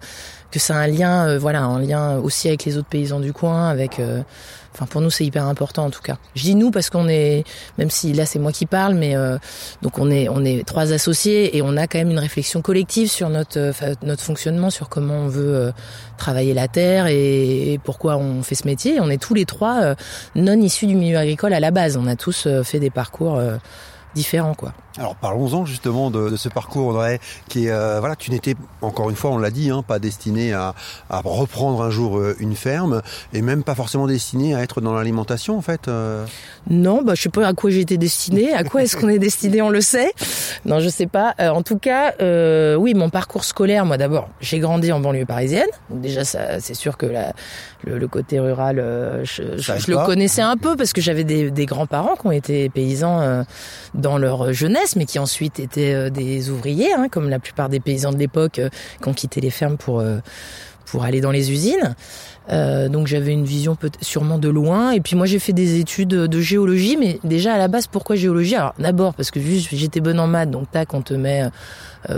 que 0.50 0.58
c'est 0.58 0.72
un 0.72 0.86
lien, 0.86 1.28
euh, 1.28 1.38
voilà, 1.38 1.62
un 1.62 1.80
lien 1.80 2.18
aussi 2.18 2.48
avec 2.48 2.64
les 2.64 2.76
autres 2.76 2.88
paysans 2.88 3.20
du 3.20 3.32
coin, 3.32 3.68
avec. 3.68 4.00
Euh, 4.00 4.22
enfin, 4.74 4.86
pour 4.86 5.00
nous, 5.00 5.10
c'est 5.10 5.24
hyper 5.24 5.46
important 5.46 5.84
en 5.84 5.90
tout 5.90 6.02
cas. 6.02 6.16
Je 6.34 6.42
dis 6.42 6.54
nous 6.54 6.70
parce 6.70 6.90
qu'on 6.90 7.08
est, 7.08 7.44
même 7.78 7.90
si 7.90 8.12
là 8.12 8.26
c'est 8.26 8.38
moi 8.38 8.52
qui 8.52 8.66
parle, 8.66 8.94
mais 8.94 9.16
euh, 9.16 9.38
donc 9.82 9.98
on 9.98 10.10
est, 10.10 10.28
on 10.28 10.44
est 10.44 10.66
trois 10.66 10.92
associés 10.92 11.56
et 11.56 11.62
on 11.62 11.76
a 11.76 11.86
quand 11.86 11.98
même 11.98 12.10
une 12.10 12.18
réflexion 12.18 12.62
collective 12.62 13.10
sur 13.10 13.28
notre, 13.28 13.72
notre 14.04 14.22
fonctionnement, 14.22 14.70
sur 14.70 14.88
comment 14.88 15.14
on 15.14 15.28
veut 15.28 15.72
travailler 16.18 16.54
la 16.54 16.68
terre 16.68 17.06
et, 17.06 17.72
et, 17.72 17.78
pourquoi 17.78 18.16
on 18.16 18.42
fait 18.42 18.54
ce 18.54 18.66
métier. 18.66 19.00
On 19.00 19.10
est 19.10 19.20
tous 19.20 19.34
les 19.34 19.44
trois 19.44 19.94
non 20.34 20.60
issus 20.60 20.86
du 20.86 20.94
milieu 20.94 21.18
agricole 21.18 21.52
à 21.52 21.60
la 21.60 21.70
base. 21.70 21.96
On 21.96 22.06
a 22.06 22.16
tous 22.16 22.48
fait 22.64 22.80
des 22.80 22.90
parcours 22.90 23.40
différents, 24.14 24.54
quoi. 24.54 24.74
Alors 24.98 25.14
parlons-en 25.14 25.66
justement 25.66 26.10
de, 26.10 26.30
de, 26.30 26.36
ce 26.36 26.48
parcours, 26.48 26.88
Audrey, 26.88 27.20
qui 27.48 27.66
est 27.66 27.70
euh, 27.70 28.00
voilà, 28.00 28.16
tu 28.16 28.32
n'étais 28.32 28.56
encore 28.82 29.08
une 29.08 29.14
fois, 29.14 29.30
on 29.30 29.38
l'a 29.38 29.50
dit, 29.50 29.70
hein, 29.70 29.84
pas 29.86 30.00
destiné 30.00 30.52
à, 30.52 30.74
à, 31.08 31.20
reprendre 31.24 31.80
un 31.82 31.90
jour 31.90 32.18
euh, 32.18 32.34
une 32.40 32.56
ferme, 32.56 33.00
et 33.32 33.40
même 33.40 33.62
pas 33.62 33.76
forcément 33.76 34.08
destiné 34.08 34.52
à 34.56 34.62
être 34.62 34.80
dans 34.80 34.92
l'alimentation 34.92 35.56
en 35.56 35.60
fait. 35.62 35.86
Euh... 35.86 36.26
Non, 36.68 37.02
bah 37.02 37.14
je 37.14 37.22
sais 37.22 37.28
pas 37.28 37.46
à 37.46 37.52
quoi 37.52 37.70
j'étais 37.70 37.98
destiné. 37.98 38.52
À 38.52 38.64
quoi 38.64 38.82
est-ce 38.82 38.96
qu'on 38.96 39.08
est 39.08 39.20
destiné 39.20 39.62
On 39.62 39.70
le 39.70 39.80
sait. 39.80 40.12
Non, 40.64 40.80
je 40.80 40.88
sais 40.88 41.06
pas. 41.06 41.34
Euh, 41.40 41.50
en 41.50 41.62
tout 41.62 41.78
cas, 41.78 42.14
euh, 42.20 42.74
oui, 42.74 42.94
mon 42.94 43.10
parcours 43.10 43.44
scolaire, 43.44 43.86
moi 43.86 43.96
d'abord, 43.96 44.28
j'ai 44.40 44.58
grandi 44.58 44.90
en 44.90 44.98
banlieue 44.98 45.24
parisienne. 45.24 45.68
Donc 45.88 46.00
déjà, 46.00 46.24
ça, 46.24 46.58
c'est 46.58 46.74
sûr 46.74 46.96
que 46.96 47.06
la, 47.06 47.32
le, 47.84 47.96
le, 47.98 48.08
côté 48.08 48.40
rural, 48.40 48.82
je, 49.22 49.56
je, 49.56 49.72
je 49.78 49.90
le 49.90 50.04
connaissais 50.04 50.42
un 50.42 50.56
peu 50.56 50.74
parce 50.74 50.92
que 50.92 51.00
j'avais 51.00 51.22
des, 51.22 51.52
des 51.52 51.66
grands-parents 51.66 52.16
qui 52.16 52.26
ont 52.26 52.32
été 52.32 52.68
paysans 52.70 53.44
dans 53.94 54.18
leur 54.18 54.52
jeunesse 54.52 54.79
mais 54.96 55.06
qui 55.06 55.18
ensuite 55.18 55.60
étaient 55.60 55.94
euh, 55.94 56.10
des 56.10 56.50
ouvriers, 56.50 56.92
hein, 56.92 57.08
comme 57.10 57.28
la 57.28 57.38
plupart 57.38 57.68
des 57.68 57.80
paysans 57.80 58.12
de 58.12 58.18
l'époque 58.18 58.58
euh, 58.58 58.68
qui 59.02 59.08
ont 59.08 59.14
quitté 59.14 59.40
les 59.40 59.50
fermes 59.50 59.76
pour 59.76 60.00
euh, 60.00 60.18
pour 60.86 61.04
aller 61.04 61.20
dans 61.20 61.30
les 61.30 61.52
usines. 61.52 61.94
Donc 62.48 63.06
j'avais 63.06 63.32
une 63.32 63.44
vision 63.44 63.76
peut 63.76 63.92
sûrement 64.00 64.36
de 64.36 64.48
loin. 64.48 64.90
Et 64.90 65.00
puis 65.00 65.14
moi 65.14 65.24
j'ai 65.24 65.38
fait 65.38 65.52
des 65.52 65.78
études 65.78 66.08
de 66.08 66.40
géologie, 66.40 66.96
mais 66.96 67.20
déjà 67.22 67.54
à 67.54 67.58
la 67.58 67.68
base 67.68 67.86
pourquoi 67.86 68.16
géologie? 68.16 68.56
Alors 68.56 68.74
d'abord 68.76 69.14
parce 69.14 69.30
que 69.30 69.38
j'étais 69.38 70.00
bonne 70.00 70.18
en 70.18 70.26
maths, 70.26 70.50
donc 70.50 70.68
tac 70.68 70.92
on 70.92 71.00
te 71.00 71.14
met 71.14 71.48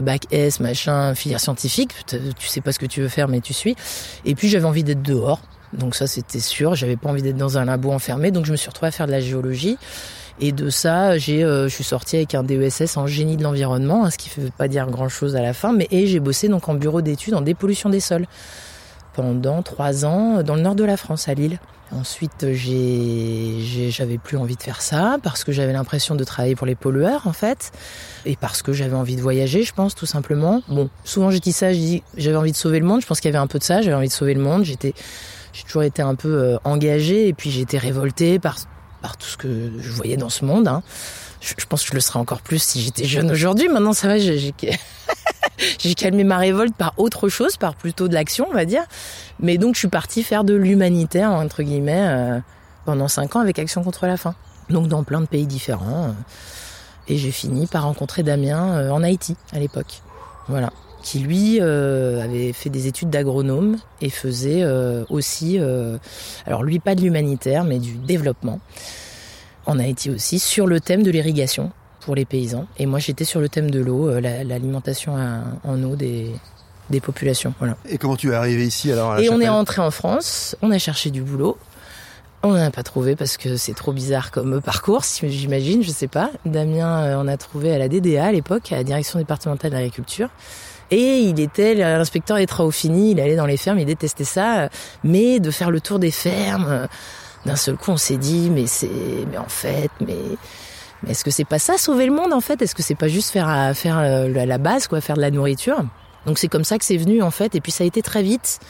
bac 0.00 0.22
S, 0.30 0.58
machin, 0.60 1.14
filière 1.14 1.38
scientifique. 1.38 1.90
Tu 2.06 2.48
sais 2.48 2.62
pas 2.62 2.72
ce 2.72 2.78
que 2.78 2.86
tu 2.86 3.02
veux 3.02 3.08
faire, 3.08 3.28
mais 3.28 3.42
tu 3.42 3.52
suis. 3.52 3.76
Et 4.24 4.34
puis 4.34 4.48
j'avais 4.48 4.64
envie 4.64 4.84
d'être 4.84 5.02
dehors. 5.02 5.42
Donc 5.74 5.94
ça 5.94 6.06
c'était 6.06 6.40
sûr. 6.40 6.76
J'avais 6.76 6.96
pas 6.96 7.10
envie 7.10 7.20
d'être 7.20 7.36
dans 7.36 7.58
un 7.58 7.66
labo 7.66 7.92
enfermé, 7.92 8.30
donc 8.30 8.46
je 8.46 8.52
me 8.52 8.56
suis 8.56 8.70
retrouvée 8.70 8.88
à 8.88 8.92
faire 8.92 9.06
de 9.06 9.12
la 9.12 9.20
géologie. 9.20 9.76
Et 10.40 10.52
de 10.52 10.70
ça, 10.70 11.18
j'ai, 11.18 11.44
euh, 11.44 11.68
je 11.68 11.74
suis 11.74 11.84
sortie 11.84 12.16
avec 12.16 12.34
un 12.34 12.42
DESS 12.42 12.96
en 12.96 13.06
génie 13.06 13.36
de 13.36 13.42
l'environnement, 13.42 14.04
hein, 14.04 14.10
ce 14.10 14.18
qui 14.18 14.30
ne 14.38 14.44
veut 14.46 14.52
pas 14.56 14.68
dire 14.68 14.86
grand-chose 14.86 15.36
à 15.36 15.42
la 15.42 15.52
fin, 15.52 15.72
mais 15.72 15.86
et 15.90 16.06
j'ai 16.06 16.20
bossé 16.20 16.48
donc 16.48 16.68
en 16.68 16.74
bureau 16.74 17.02
d'études 17.02 17.34
en 17.34 17.42
dépollution 17.42 17.90
des 17.90 18.00
sols 18.00 18.26
pendant 19.14 19.62
trois 19.62 20.04
ans 20.04 20.42
dans 20.42 20.54
le 20.54 20.62
nord 20.62 20.74
de 20.74 20.84
la 20.84 20.96
France, 20.96 21.28
à 21.28 21.34
Lille. 21.34 21.58
Ensuite, 21.94 22.46
j'ai, 22.52 23.90
j'avais 23.90 24.16
plus 24.16 24.38
envie 24.38 24.56
de 24.56 24.62
faire 24.62 24.80
ça 24.80 25.18
parce 25.22 25.44
que 25.44 25.52
j'avais 25.52 25.74
l'impression 25.74 26.14
de 26.14 26.24
travailler 26.24 26.56
pour 26.56 26.66
les 26.66 26.74
pollueurs 26.74 27.26
en 27.26 27.34
fait, 27.34 27.70
et 28.24 28.34
parce 28.36 28.62
que 28.62 28.72
j'avais 28.72 28.96
envie 28.96 29.16
de 29.16 29.20
voyager, 29.20 29.62
je 29.62 29.74
pense 29.74 29.94
tout 29.94 30.06
simplement. 30.06 30.62
Bon, 30.68 30.88
souvent 31.04 31.30
je 31.30 31.36
dis 31.36 31.52
ça, 31.52 31.68
j'avais 32.16 32.36
envie 32.36 32.52
de 32.52 32.56
sauver 32.56 32.80
le 32.80 32.86
monde. 32.86 33.02
Je 33.02 33.06
pense 33.06 33.20
qu'il 33.20 33.30
y 33.30 33.34
avait 33.34 33.42
un 33.42 33.46
peu 33.46 33.58
de 33.58 33.64
ça. 33.64 33.82
J'avais 33.82 33.96
envie 33.96 34.08
de 34.08 34.12
sauver 34.12 34.32
le 34.32 34.40
monde. 34.40 34.64
J'ai 34.64 34.76
toujours 35.66 35.82
été 35.82 36.00
un 36.00 36.14
peu 36.14 36.32
euh, 36.32 36.56
engagée 36.64 37.28
et 37.28 37.34
puis 37.34 37.50
j'étais 37.50 37.76
révoltée 37.76 38.38
par 38.38 38.56
par 39.02 39.16
tout 39.16 39.26
ce 39.26 39.36
que 39.36 39.70
je 39.78 39.90
voyais 39.90 40.16
dans 40.16 40.30
ce 40.30 40.44
monde. 40.44 40.68
Hein. 40.68 40.82
Je, 41.40 41.66
pense 41.66 41.82
que 41.82 41.88
je 41.88 41.94
le 41.94 42.00
serais 42.00 42.20
encore 42.20 42.40
plus 42.40 42.62
si 42.62 42.80
j'étais 42.80 43.04
jeune 43.04 43.30
aujourd'hui. 43.30 43.68
Maintenant, 43.68 43.92
ça 43.92 44.06
va, 44.06 44.16
j'ai 45.78 45.94
calmé 45.96 46.24
ma 46.24 46.38
révolte 46.38 46.74
par 46.74 46.94
autre 46.96 47.28
chose, 47.28 47.56
par 47.56 47.74
plutôt 47.74 48.06
de 48.06 48.14
l'action, 48.14 48.46
on 48.48 48.54
va 48.54 48.64
dire. 48.64 48.84
Mais 49.40 49.58
donc, 49.58 49.74
je 49.74 49.80
suis 49.80 49.88
partie 49.88 50.22
faire 50.22 50.44
de 50.44 50.54
l'humanitaire, 50.54 51.32
entre 51.32 51.64
guillemets, 51.64 52.06
euh, 52.06 52.38
pendant 52.84 53.08
cinq 53.08 53.34
ans 53.34 53.40
avec 53.40 53.58
Action 53.58 53.82
contre 53.82 54.06
la 54.06 54.16
faim. 54.16 54.36
Donc, 54.70 54.86
dans 54.86 55.02
plein 55.02 55.20
de 55.20 55.26
pays 55.26 55.46
différents. 55.46 56.04
Euh, 56.04 56.12
et 57.08 57.18
j'ai 57.18 57.32
fini 57.32 57.66
par 57.66 57.82
rencontrer 57.82 58.22
Damien 58.22 58.76
euh, 58.76 58.90
en 58.90 59.02
Haïti, 59.02 59.36
à 59.52 59.58
l'époque. 59.58 60.00
Voilà 60.48 60.72
qui 61.02 61.18
lui 61.18 61.58
euh, 61.60 62.22
avait 62.22 62.52
fait 62.52 62.70
des 62.70 62.86
études 62.86 63.10
d'agronome 63.10 63.76
et 64.00 64.08
faisait 64.08 64.62
euh, 64.62 65.04
aussi, 65.10 65.58
euh, 65.58 65.98
alors 66.46 66.62
lui 66.62 66.78
pas 66.78 66.94
de 66.94 67.02
l'humanitaire 67.02 67.64
mais 67.64 67.78
du 67.78 67.92
développement 67.94 68.60
en 69.66 69.78
Haïti 69.78 70.10
aussi 70.10 70.38
sur 70.38 70.66
le 70.66 70.80
thème 70.80 71.02
de 71.02 71.10
l'irrigation 71.10 71.70
pour 72.00 72.14
les 72.14 72.24
paysans 72.24 72.66
et 72.78 72.86
moi 72.86 72.98
j'étais 72.98 73.24
sur 73.24 73.40
le 73.40 73.48
thème 73.48 73.70
de 73.70 73.80
l'eau, 73.80 74.10
l'alimentation 74.20 75.16
en 75.64 75.82
eau 75.82 75.94
des, 75.96 76.30
des 76.90 77.00
populations. 77.00 77.54
Voilà. 77.58 77.76
Et 77.88 77.98
comment 77.98 78.16
tu 78.16 78.30
es 78.30 78.34
arrivé 78.34 78.66
ici 78.66 78.90
alors 78.90 79.18
Et 79.18 79.28
on 79.30 79.40
est 79.40 79.48
rentré 79.48 79.82
en 79.82 79.90
France, 79.90 80.56
on 80.62 80.70
a 80.70 80.78
cherché 80.78 81.10
du 81.10 81.22
boulot. 81.22 81.58
On 82.44 82.50
n'en 82.54 82.64
a 82.64 82.70
pas 82.72 82.82
trouvé 82.82 83.14
parce 83.14 83.36
que 83.36 83.56
c'est 83.56 83.74
trop 83.74 83.92
bizarre 83.92 84.32
comme 84.32 84.60
parcours, 84.60 85.04
j'imagine, 85.22 85.84
je 85.84 85.92
sais 85.92 86.08
pas. 86.08 86.30
Damien, 86.44 87.16
on 87.20 87.28
a 87.28 87.36
trouvé 87.36 87.72
à 87.72 87.78
la 87.78 87.86
DDA 87.86 88.26
à 88.26 88.32
l'époque, 88.32 88.72
à 88.72 88.76
la 88.76 88.82
Direction 88.82 89.20
départementale 89.20 89.70
de 89.70 89.76
l'agriculture. 89.76 90.28
Et 90.92 91.20
il 91.20 91.40
était 91.40 91.74
l'inspecteur 91.74 92.36
des 92.36 92.46
travaux 92.46 92.70
finis, 92.70 93.12
il 93.12 93.20
allait 93.20 93.34
dans 93.34 93.46
les 93.46 93.56
fermes, 93.56 93.78
il 93.78 93.86
détestait 93.86 94.24
ça. 94.24 94.68
Mais 95.02 95.40
de 95.40 95.50
faire 95.50 95.70
le 95.70 95.80
tour 95.80 95.98
des 95.98 96.10
fermes, 96.10 96.86
d'un 97.46 97.56
seul 97.56 97.76
coup, 97.76 97.92
on 97.92 97.96
s'est 97.96 98.18
dit, 98.18 98.50
mais 98.50 98.66
c'est, 98.66 98.90
mais 99.30 99.38
en 99.38 99.48
fait, 99.48 99.90
mais, 100.00 100.18
mais 101.02 101.12
est-ce 101.12 101.24
que 101.24 101.30
c'est 101.30 101.46
pas 101.46 101.58
ça 101.58 101.78
sauver 101.78 102.04
le 102.04 102.12
monde 102.12 102.34
en 102.34 102.42
fait? 102.42 102.60
Est-ce 102.60 102.74
que 102.74 102.82
c'est 102.82 102.94
pas 102.94 103.08
juste 103.08 103.30
faire 103.30 103.72
faire 103.74 104.02
la 104.28 104.58
base, 104.58 104.86
quoi, 104.86 105.00
faire 105.00 105.16
de 105.16 105.22
la 105.22 105.30
nourriture? 105.30 105.82
Donc 106.26 106.38
c'est 106.38 106.48
comme 106.48 106.64
ça 106.64 106.78
que 106.78 106.84
c'est 106.84 106.98
venu 106.98 107.22
en 107.22 107.30
fait. 107.30 107.54
Et 107.54 107.60
puis 107.62 107.72
ça 107.72 107.84
a 107.84 107.86
été 107.86 108.02
très 108.02 108.22
vite. 108.22 108.60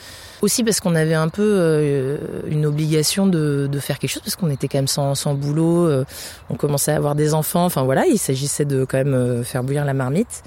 Aussi 0.41 0.63
parce 0.63 0.79
qu'on 0.79 0.95
avait 0.95 1.13
un 1.13 1.29
peu 1.29 1.55
euh, 1.57 2.17
une 2.47 2.65
obligation 2.65 3.27
de, 3.27 3.69
de, 3.71 3.79
faire 3.79 3.99
quelque 3.99 4.11
chose 4.11 4.23
parce 4.23 4.35
qu'on 4.35 4.49
était 4.49 4.67
quand 4.67 4.77
même 4.77 4.87
sans, 4.87 5.15
sans 5.15 5.35
boulot, 5.35 5.87
euh, 5.87 6.05
on 6.49 6.55
commençait 6.55 6.91
à 6.91 6.97
avoir 6.97 7.15
des 7.15 7.33
enfants, 7.33 7.63
enfin 7.63 7.83
voilà, 7.83 8.05
il 8.07 8.17
s'agissait 8.17 8.65
de 8.65 8.83
quand 8.83 8.97
même 8.97 9.13
euh, 9.13 9.43
faire 9.43 9.63
bouillir 9.63 9.85
la 9.85 9.93
marmite 9.93 10.43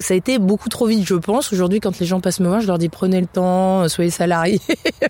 ça 0.00 0.14
a 0.14 0.16
été 0.16 0.38
beaucoup 0.38 0.70
trop 0.70 0.86
vite, 0.86 1.06
je 1.06 1.14
pense. 1.14 1.52
Aujourd'hui, 1.52 1.78
quand 1.78 1.98
les 1.98 2.06
gens 2.06 2.20
passent 2.20 2.40
me 2.40 2.48
voir, 2.48 2.62
je 2.62 2.66
leur 2.66 2.78
dis 2.78 2.88
prenez 2.88 3.20
le 3.20 3.26
temps, 3.26 3.86
soyez 3.88 4.10
salariés, 4.10 4.60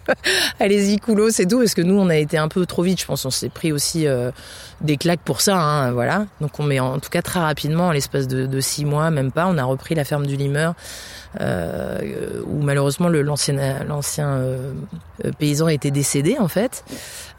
allez-y, 0.60 0.98
coulo, 0.98 1.30
c'est 1.30 1.46
tout. 1.46 1.58
Parce 1.58 1.74
que 1.74 1.82
nous, 1.82 1.94
on 1.94 2.10
a 2.10 2.16
été 2.16 2.36
un 2.36 2.48
peu 2.48 2.66
trop 2.66 2.82
vite. 2.82 3.00
Je 3.00 3.06
pense, 3.06 3.24
on 3.24 3.30
s'est 3.30 3.50
pris 3.50 3.70
aussi 3.70 4.08
euh, 4.08 4.32
des 4.80 4.96
claques 4.96 5.20
pour 5.20 5.40
ça, 5.40 5.56
hein, 5.56 5.92
voilà. 5.92 6.26
Donc, 6.40 6.58
on 6.58 6.64
met 6.64 6.80
en 6.80 6.98
tout 6.98 7.08
cas 7.08 7.22
très 7.22 7.38
rapidement, 7.38 7.88
en 7.88 7.92
l'espace 7.92 8.26
de, 8.26 8.46
de, 8.46 8.60
six 8.60 8.84
mois, 8.84 9.10
même 9.12 9.30
pas, 9.30 9.46
on 9.46 9.58
a 9.58 9.64
repris 9.64 9.94
la 9.94 10.04
ferme 10.04 10.26
du 10.26 10.34
Limeur, 10.34 10.74
euh, 11.40 12.42
où 12.44 12.60
malheureusement 12.60 13.08
l'ancien 13.08 13.84
l'ancien 13.84 14.28
euh, 14.28 14.72
paysan 15.38 15.68
était 15.68 15.92
décédé 15.92 16.36
en 16.40 16.48
fait, 16.48 16.84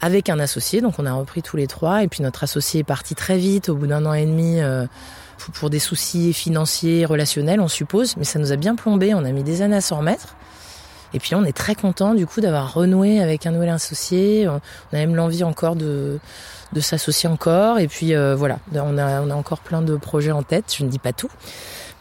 avec 0.00 0.30
un 0.30 0.38
associé. 0.38 0.80
Donc, 0.80 0.94
on 0.98 1.04
a 1.04 1.12
repris 1.12 1.42
tous 1.42 1.58
les 1.58 1.66
trois. 1.66 2.02
Et 2.02 2.08
puis 2.08 2.22
notre 2.22 2.44
associé 2.44 2.80
est 2.80 2.84
parti 2.84 3.14
très 3.14 3.36
vite, 3.36 3.68
au 3.68 3.74
bout 3.74 3.86
d'un 3.86 4.06
an 4.06 4.14
et 4.14 4.24
demi. 4.24 4.60
Pour 5.54 5.70
des 5.70 5.78
soucis 5.78 6.32
financiers, 6.32 7.04
relationnels, 7.04 7.60
on 7.60 7.68
suppose, 7.68 8.16
mais 8.16 8.24
ça 8.24 8.38
nous 8.38 8.52
a 8.52 8.56
bien 8.56 8.74
plombé, 8.74 9.14
on 9.14 9.24
a 9.24 9.30
mis 9.32 9.42
des 9.42 9.62
années 9.62 9.76
à 9.76 9.80
s'en 9.80 9.98
remettre. 9.98 10.36
Et 11.14 11.18
puis 11.18 11.34
on 11.34 11.44
est 11.44 11.56
très 11.56 11.74
content 11.74 12.14
du 12.14 12.26
coup 12.26 12.40
d'avoir 12.40 12.72
renoué 12.72 13.20
avec 13.20 13.46
un 13.46 13.50
nouvel 13.50 13.68
associé. 13.68 14.48
On 14.48 14.56
a 14.56 14.60
même 14.96 15.14
l'envie 15.14 15.44
encore 15.44 15.76
de, 15.76 16.18
s'associer 16.80 17.28
encore. 17.28 17.78
Et 17.78 17.88
puis 17.88 18.14
euh, 18.14 18.34
voilà, 18.34 18.58
on 18.74 18.96
a 18.96 19.34
encore 19.34 19.60
plein 19.60 19.82
de 19.82 19.96
projets 19.96 20.32
en 20.32 20.42
tête. 20.42 20.74
Je 20.76 20.84
ne 20.84 20.88
dis 20.88 20.98
pas 20.98 21.12
tout. 21.12 21.30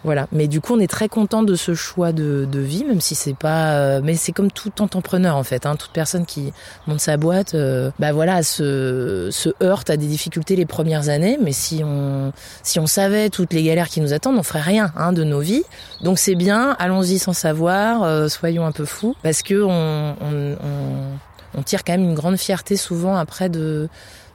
Voilà. 0.04 0.28
Mais 0.32 0.48
du 0.48 0.62
coup, 0.62 0.74
on 0.76 0.80
est 0.80 0.90
très 0.90 1.10
content 1.10 1.44
de 1.44 1.56
ce 1.56 1.76
choix 1.76 2.12
de, 2.12 2.48
de 2.52 2.60
vie, 2.60 2.84
même 2.84 3.02
si 3.02 3.14
c'est 3.14 3.36
pas. 3.36 3.74
Euh, 3.74 4.02
mais 4.04 4.16
c'est 4.16 4.32
comme 4.32 4.52
tout 4.52 4.82
entrepreneur 4.82 5.36
en 5.36 5.44
fait. 5.44 5.66
Hein, 5.66 5.76
toute 5.76 5.92
personne 5.92 6.26
qui 6.26 6.54
monte 6.88 7.00
sa 7.00 7.18
boîte, 7.18 7.54
euh, 7.54 7.92
bah 8.00 8.12
voilà, 8.12 8.42
se, 8.42 9.30
se 9.32 9.50
heurte 9.62 9.90
à 9.90 9.98
des 9.98 10.08
difficultés 10.08 10.56
les 10.56 10.66
premières 10.66 11.10
années. 11.10 11.38
Mais 11.42 11.52
si 11.52 11.82
on 11.84 12.34
si 12.64 12.80
on 12.80 12.88
savait 12.88 13.30
toutes 13.30 13.54
les 13.54 13.64
galères 13.64 13.90
qui 13.90 14.02
nous 14.02 14.14
attendent, 14.14 14.38
on 14.38 14.44
ferait 14.44 14.62
rien 14.62 14.92
hein, 14.96 15.14
de 15.14 15.24
nos 15.24 15.40
vies. 15.40 15.64
Donc 16.02 16.18
c'est 16.18 16.36
bien. 16.36 16.76
Allons-y 16.80 17.20
sans 17.20 17.34
savoir. 17.34 18.04
Euh, 18.04 18.28
soyons 18.28 18.66
un 18.66 18.72
peu 18.72 18.86
fous, 18.86 19.16
parce 19.22 19.44
que 19.44 19.62
on, 19.62 20.16
on, 20.20 20.54
on, 20.54 21.60
on 21.60 21.64
tire 21.64 21.84
quand 21.84 21.94
même 21.94 22.04
une 22.04 22.16
grande 22.16 22.38
fierté 22.38 22.76
souvent 22.76 23.16
après 23.18 23.50
de 23.50 23.88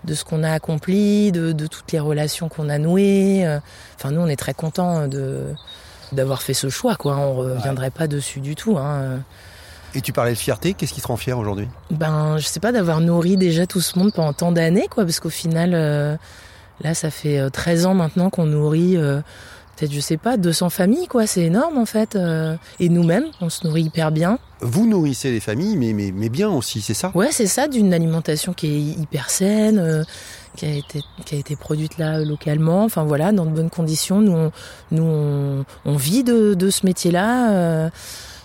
de 0.06 0.14
ce 0.14 0.24
qu'on 0.24 0.42
a 0.42 0.52
accompli, 0.52 1.32
de, 1.32 1.52
de, 1.52 1.66
toutes 1.66 1.92
les 1.92 1.98
relations 1.98 2.48
qu'on 2.48 2.68
a 2.68 2.78
nouées. 2.78 3.46
Euh. 3.46 3.58
Enfin, 3.96 4.10
nous, 4.10 4.20
on 4.20 4.28
est 4.28 4.36
très 4.36 4.54
contents 4.54 5.08
de 5.08 5.44
d'avoir 6.12 6.40
fait 6.42 6.54
ce 6.54 6.68
choix, 6.68 6.94
quoi. 6.94 7.16
On 7.16 7.34
reviendrait 7.34 7.90
pas 7.90 8.06
dessus 8.06 8.40
du 8.40 8.54
tout. 8.54 8.78
Hein. 8.78 9.18
Et 9.94 10.00
tu 10.00 10.12
parlais 10.12 10.32
de 10.32 10.38
fierté, 10.38 10.74
qu'est-ce 10.74 10.92
qui 10.92 11.00
te 11.00 11.06
rend 11.08 11.16
fier 11.16 11.36
aujourd'hui? 11.36 11.68
Ben, 11.90 12.36
je 12.38 12.46
sais 12.46 12.60
pas, 12.60 12.70
d'avoir 12.70 13.00
nourri 13.00 13.36
déjà 13.36 13.66
tout 13.66 13.80
ce 13.80 13.98
monde 13.98 14.12
pendant 14.12 14.32
tant 14.32 14.52
d'années, 14.52 14.86
quoi, 14.88 15.04
parce 15.04 15.18
qu'au 15.18 15.30
final, 15.30 15.72
euh, 15.74 16.16
là, 16.82 16.94
ça 16.94 17.10
fait 17.10 17.50
13 17.50 17.84
euh, 17.84 17.88
ans 17.88 17.94
maintenant 17.94 18.30
qu'on 18.30 18.46
nourrit 18.46 18.96
peut-être, 19.76 19.92
je 19.92 20.00
sais 20.00 20.16
pas, 20.16 20.36
200 20.36 20.70
familles, 20.70 21.06
quoi. 21.06 21.26
C'est 21.26 21.42
énorme, 21.42 21.78
en 21.78 21.86
fait. 21.86 22.16
Euh. 22.16 22.56
et 22.80 22.88
nous-mêmes, 22.88 23.26
on 23.40 23.48
se 23.48 23.66
nourrit 23.66 23.82
hyper 23.82 24.10
bien. 24.10 24.38
Vous 24.60 24.86
nourrissez 24.86 25.30
les 25.30 25.40
familles, 25.40 25.76
mais, 25.76 25.92
mais, 25.92 26.12
mais 26.14 26.28
bien 26.28 26.48
aussi, 26.48 26.80
c'est 26.80 26.94
ça? 26.94 27.12
Ouais, 27.14 27.28
c'est 27.30 27.46
ça, 27.46 27.68
d'une 27.68 27.92
alimentation 27.92 28.52
qui 28.54 28.66
est 28.66 29.00
hyper 29.00 29.28
saine, 29.28 29.78
euh, 29.78 30.02
qui, 30.56 30.64
a 30.66 30.72
été, 30.72 31.02
qui 31.24 31.34
a 31.34 31.38
été 31.38 31.56
produite 31.56 31.98
là 31.98 32.20
localement, 32.20 32.84
enfin 32.84 33.04
voilà, 33.04 33.32
dans 33.32 33.44
de 33.44 33.50
bonnes 33.50 33.70
conditions. 33.70 34.20
Nous, 34.20 34.32
on, 34.32 34.52
nous, 34.92 35.02
on, 35.04 35.64
on 35.84 35.96
vit 35.96 36.24
de, 36.24 36.54
de 36.54 36.70
ce 36.70 36.86
métier-là. 36.86 37.52
Euh. 37.52 37.90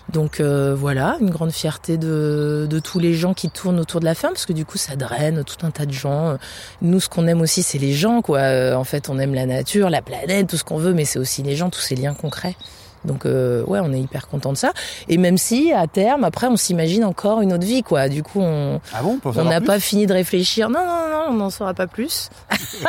Donc 0.08 0.40
euh, 0.40 0.74
voilà, 0.74 1.16
une 1.20 1.30
grande 1.30 1.52
fierté 1.52 1.96
de, 1.96 2.66
de, 2.68 2.78
tous 2.78 2.98
les 2.98 3.14
gens 3.14 3.34
qui 3.34 3.48
tournent 3.48 3.80
autour 3.80 4.00
de 4.00 4.04
la 4.04 4.14
ferme, 4.14 4.34
parce 4.34 4.46
que 4.46 4.52
du 4.52 4.64
coup 4.64 4.78
ça 4.78 4.96
draine 4.96 5.44
tout 5.44 5.64
un 5.64 5.70
tas 5.70 5.86
de 5.86 5.92
gens. 5.92 6.36
Nous, 6.82 7.00
ce 7.00 7.08
qu'on 7.08 7.26
aime 7.26 7.40
aussi, 7.40 7.62
c'est 7.62 7.78
les 7.78 7.92
gens, 7.92 8.22
quoi. 8.22 8.38
Euh, 8.40 8.74
en 8.74 8.84
fait, 8.84 9.08
on 9.08 9.18
aime 9.18 9.34
la 9.34 9.46
nature, 9.46 9.90
la 9.90 10.02
planète, 10.02 10.48
tout 10.48 10.56
ce 10.56 10.64
qu'on 10.64 10.78
veut, 10.78 10.92
mais 10.92 11.04
c'est 11.04 11.18
aussi 11.18 11.42
les 11.42 11.56
gens, 11.56 11.70
tous 11.70 11.80
ces 11.80 11.94
liens 11.94 12.14
concrets. 12.14 12.56
Donc 13.04 13.26
euh, 13.26 13.64
ouais, 13.64 13.80
on 13.82 13.92
est 13.92 14.00
hyper 14.00 14.28
content 14.28 14.52
de 14.52 14.56
ça. 14.56 14.72
Et 15.08 15.18
même 15.18 15.38
si 15.38 15.72
à 15.72 15.86
terme, 15.86 16.24
après, 16.24 16.46
on 16.46 16.56
s'imagine 16.56 17.04
encore 17.04 17.40
une 17.40 17.52
autre 17.52 17.66
vie, 17.66 17.82
quoi. 17.82 18.08
Du 18.08 18.22
coup, 18.22 18.40
on 18.40 18.80
ah 18.94 19.02
bon, 19.02 19.18
on 19.24 19.44
n'a 19.44 19.60
pas 19.60 19.80
fini 19.80 20.06
de 20.06 20.12
réfléchir. 20.12 20.70
Non, 20.70 20.80
non, 20.80 21.08
non, 21.10 21.24
on 21.30 21.34
n'en 21.34 21.50
saura 21.50 21.74
pas 21.74 21.86
plus. 21.86 22.30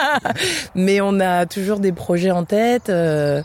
mais 0.76 1.02
on 1.02 1.19
a 1.19 1.45
toujours 1.45 1.80
des 1.80 1.91
projets 1.91 2.32
en 2.32 2.43
tête. 2.43 2.89
Euh, 2.89 3.41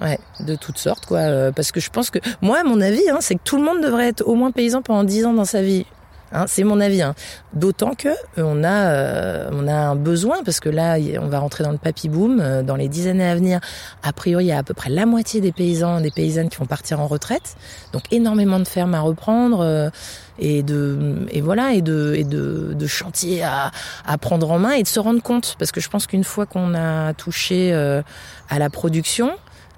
Ouais, 0.00 0.18
de 0.40 0.54
toutes 0.54 0.78
sortes, 0.78 1.04
quoi. 1.04 1.18
Euh, 1.18 1.52
parce 1.52 1.72
que 1.72 1.80
je 1.80 1.90
pense 1.90 2.10
que, 2.10 2.18
moi, 2.40 2.62
mon 2.64 2.80
avis, 2.80 3.08
hein, 3.10 3.18
c'est 3.20 3.34
que 3.34 3.42
tout 3.44 3.56
le 3.56 3.62
monde 3.62 3.82
devrait 3.82 4.08
être 4.08 4.26
au 4.26 4.34
moins 4.34 4.50
paysan 4.50 4.80
pendant 4.80 5.04
10 5.04 5.26
ans 5.26 5.34
dans 5.34 5.44
sa 5.44 5.62
vie. 5.62 5.84
Hein, 6.32 6.44
c'est 6.46 6.64
mon 6.64 6.80
avis. 6.80 7.02
Hein. 7.02 7.14
D'autant 7.52 7.94
que 7.94 8.08
euh, 8.08 8.14
on 8.38 8.62
a 8.62 8.92
euh, 8.92 9.50
on 9.52 9.66
a 9.66 9.74
un 9.74 9.96
besoin 9.96 10.44
parce 10.44 10.60
que 10.60 10.68
là 10.68 10.96
on 11.20 11.26
va 11.26 11.40
rentrer 11.40 11.64
dans 11.64 11.72
le 11.72 11.78
papy 11.78 12.08
boom 12.08 12.62
dans 12.62 12.76
les 12.76 12.86
dix 12.86 13.08
années 13.08 13.28
à 13.28 13.34
venir. 13.34 13.58
A 14.04 14.12
priori 14.12 14.44
il 14.44 14.46
y 14.46 14.52
a 14.52 14.58
à 14.58 14.62
peu 14.62 14.72
près 14.72 14.90
la 14.90 15.06
moitié 15.06 15.40
des 15.40 15.50
paysans 15.50 16.00
des 16.00 16.12
paysannes 16.12 16.48
qui 16.48 16.58
vont 16.58 16.66
partir 16.66 17.00
en 17.00 17.08
retraite. 17.08 17.56
Donc 17.92 18.04
énormément 18.12 18.60
de 18.60 18.68
fermes 18.68 18.94
à 18.94 19.00
reprendre 19.00 19.90
et 20.38 20.62
de 20.62 21.26
et 21.32 21.40
voilà 21.40 21.72
et 21.72 21.82
de 21.82 22.14
et 22.16 22.22
de, 22.22 22.74
de 22.74 22.86
chantiers 22.86 23.42
à, 23.42 23.72
à 24.06 24.16
prendre 24.16 24.52
en 24.52 24.60
main 24.60 24.70
et 24.70 24.84
de 24.84 24.88
se 24.88 25.00
rendre 25.00 25.20
compte 25.20 25.56
parce 25.58 25.72
que 25.72 25.80
je 25.80 25.88
pense 25.88 26.06
qu'une 26.06 26.22
fois 26.22 26.46
qu'on 26.46 26.76
a 26.76 27.12
touché 27.14 27.72
à 27.72 28.58
la 28.60 28.70
production 28.70 29.32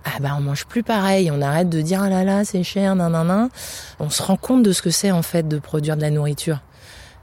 ah 0.05 0.19
bah 0.21 0.31
on 0.37 0.41
mange 0.41 0.67
plus 0.67 0.83
pareil, 0.83 1.31
on 1.31 1.41
arrête 1.41 1.69
de 1.69 1.81
dire 1.81 2.03
ah 2.03 2.09
là 2.09 2.25
là 2.25 2.45
c'est 2.45 2.63
cher, 2.63 2.95
nan 2.95 3.13
nan 3.13 3.27
nan. 3.27 3.49
On 4.01 4.11
se 4.11 4.23
rend 4.23 4.37
compte 4.37 4.63
de 4.63 4.73
ce 4.73 4.83
que 4.83 4.91
c'est 4.91 5.11
en 5.11 5.23
fait 5.23 5.47
de 5.47 5.59
produire 5.59 5.97
de 5.97 6.03
la 6.03 6.11
nourriture. 6.11 6.61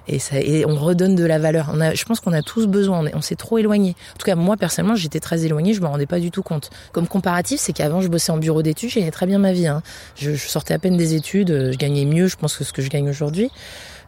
Et, 0.08 0.18
ça, 0.18 0.40
et 0.40 0.66
on 0.66 0.76
redonne 0.76 1.16
de 1.16 1.24
la 1.24 1.38
valeur. 1.38 1.70
On 1.72 1.80
a, 1.82 1.94
je 1.94 2.04
pense 2.04 2.20
qu'on 2.20 2.34
a 2.34 2.42
tous 2.42 2.66
besoin. 2.66 3.06
On, 3.14 3.22
s'est 3.22 3.36
trop 3.36 3.60
éloigné. 3.60 3.92
En 4.16 4.18
tout 4.18 4.26
cas, 4.26 4.34
moi 4.34 4.58
personnellement, 4.58 4.96
j'étais 4.96 5.20
très 5.20 5.46
éloigné. 5.46 5.76
Je 5.76 5.82
me 5.82 5.86
rendais 5.86 6.08
pas 6.08 6.20
du 6.20 6.32
tout 6.32 6.42
compte. 6.42 6.72
Comme 6.94 7.08
comparatif, 7.08 7.60
c'est 7.60 7.74
qu'avant, 7.74 8.02
je 8.02 8.08
bossais 8.08 8.32
en 8.32 8.38
bureau 8.38 8.64
d'études. 8.64 8.90
J'ai 8.90 9.12
très 9.12 9.28
bien 9.28 9.38
ma 9.38 9.54
vie. 9.54 9.68
Hein. 9.68 9.84
Je, 10.16 10.34
je, 10.34 10.48
sortais 10.48 10.74
à 10.74 10.80
peine 10.80 10.98
des 10.98 11.14
études. 11.14 11.70
Je 11.72 11.78
gagnais 11.78 12.06
mieux, 12.06 12.28
je 12.28 12.38
pense, 12.38 12.58
que 12.58 12.64
ce 12.64 12.74
que 12.74 12.82
je 12.82 12.90
gagne 12.90 13.08
aujourd'hui. 13.08 13.52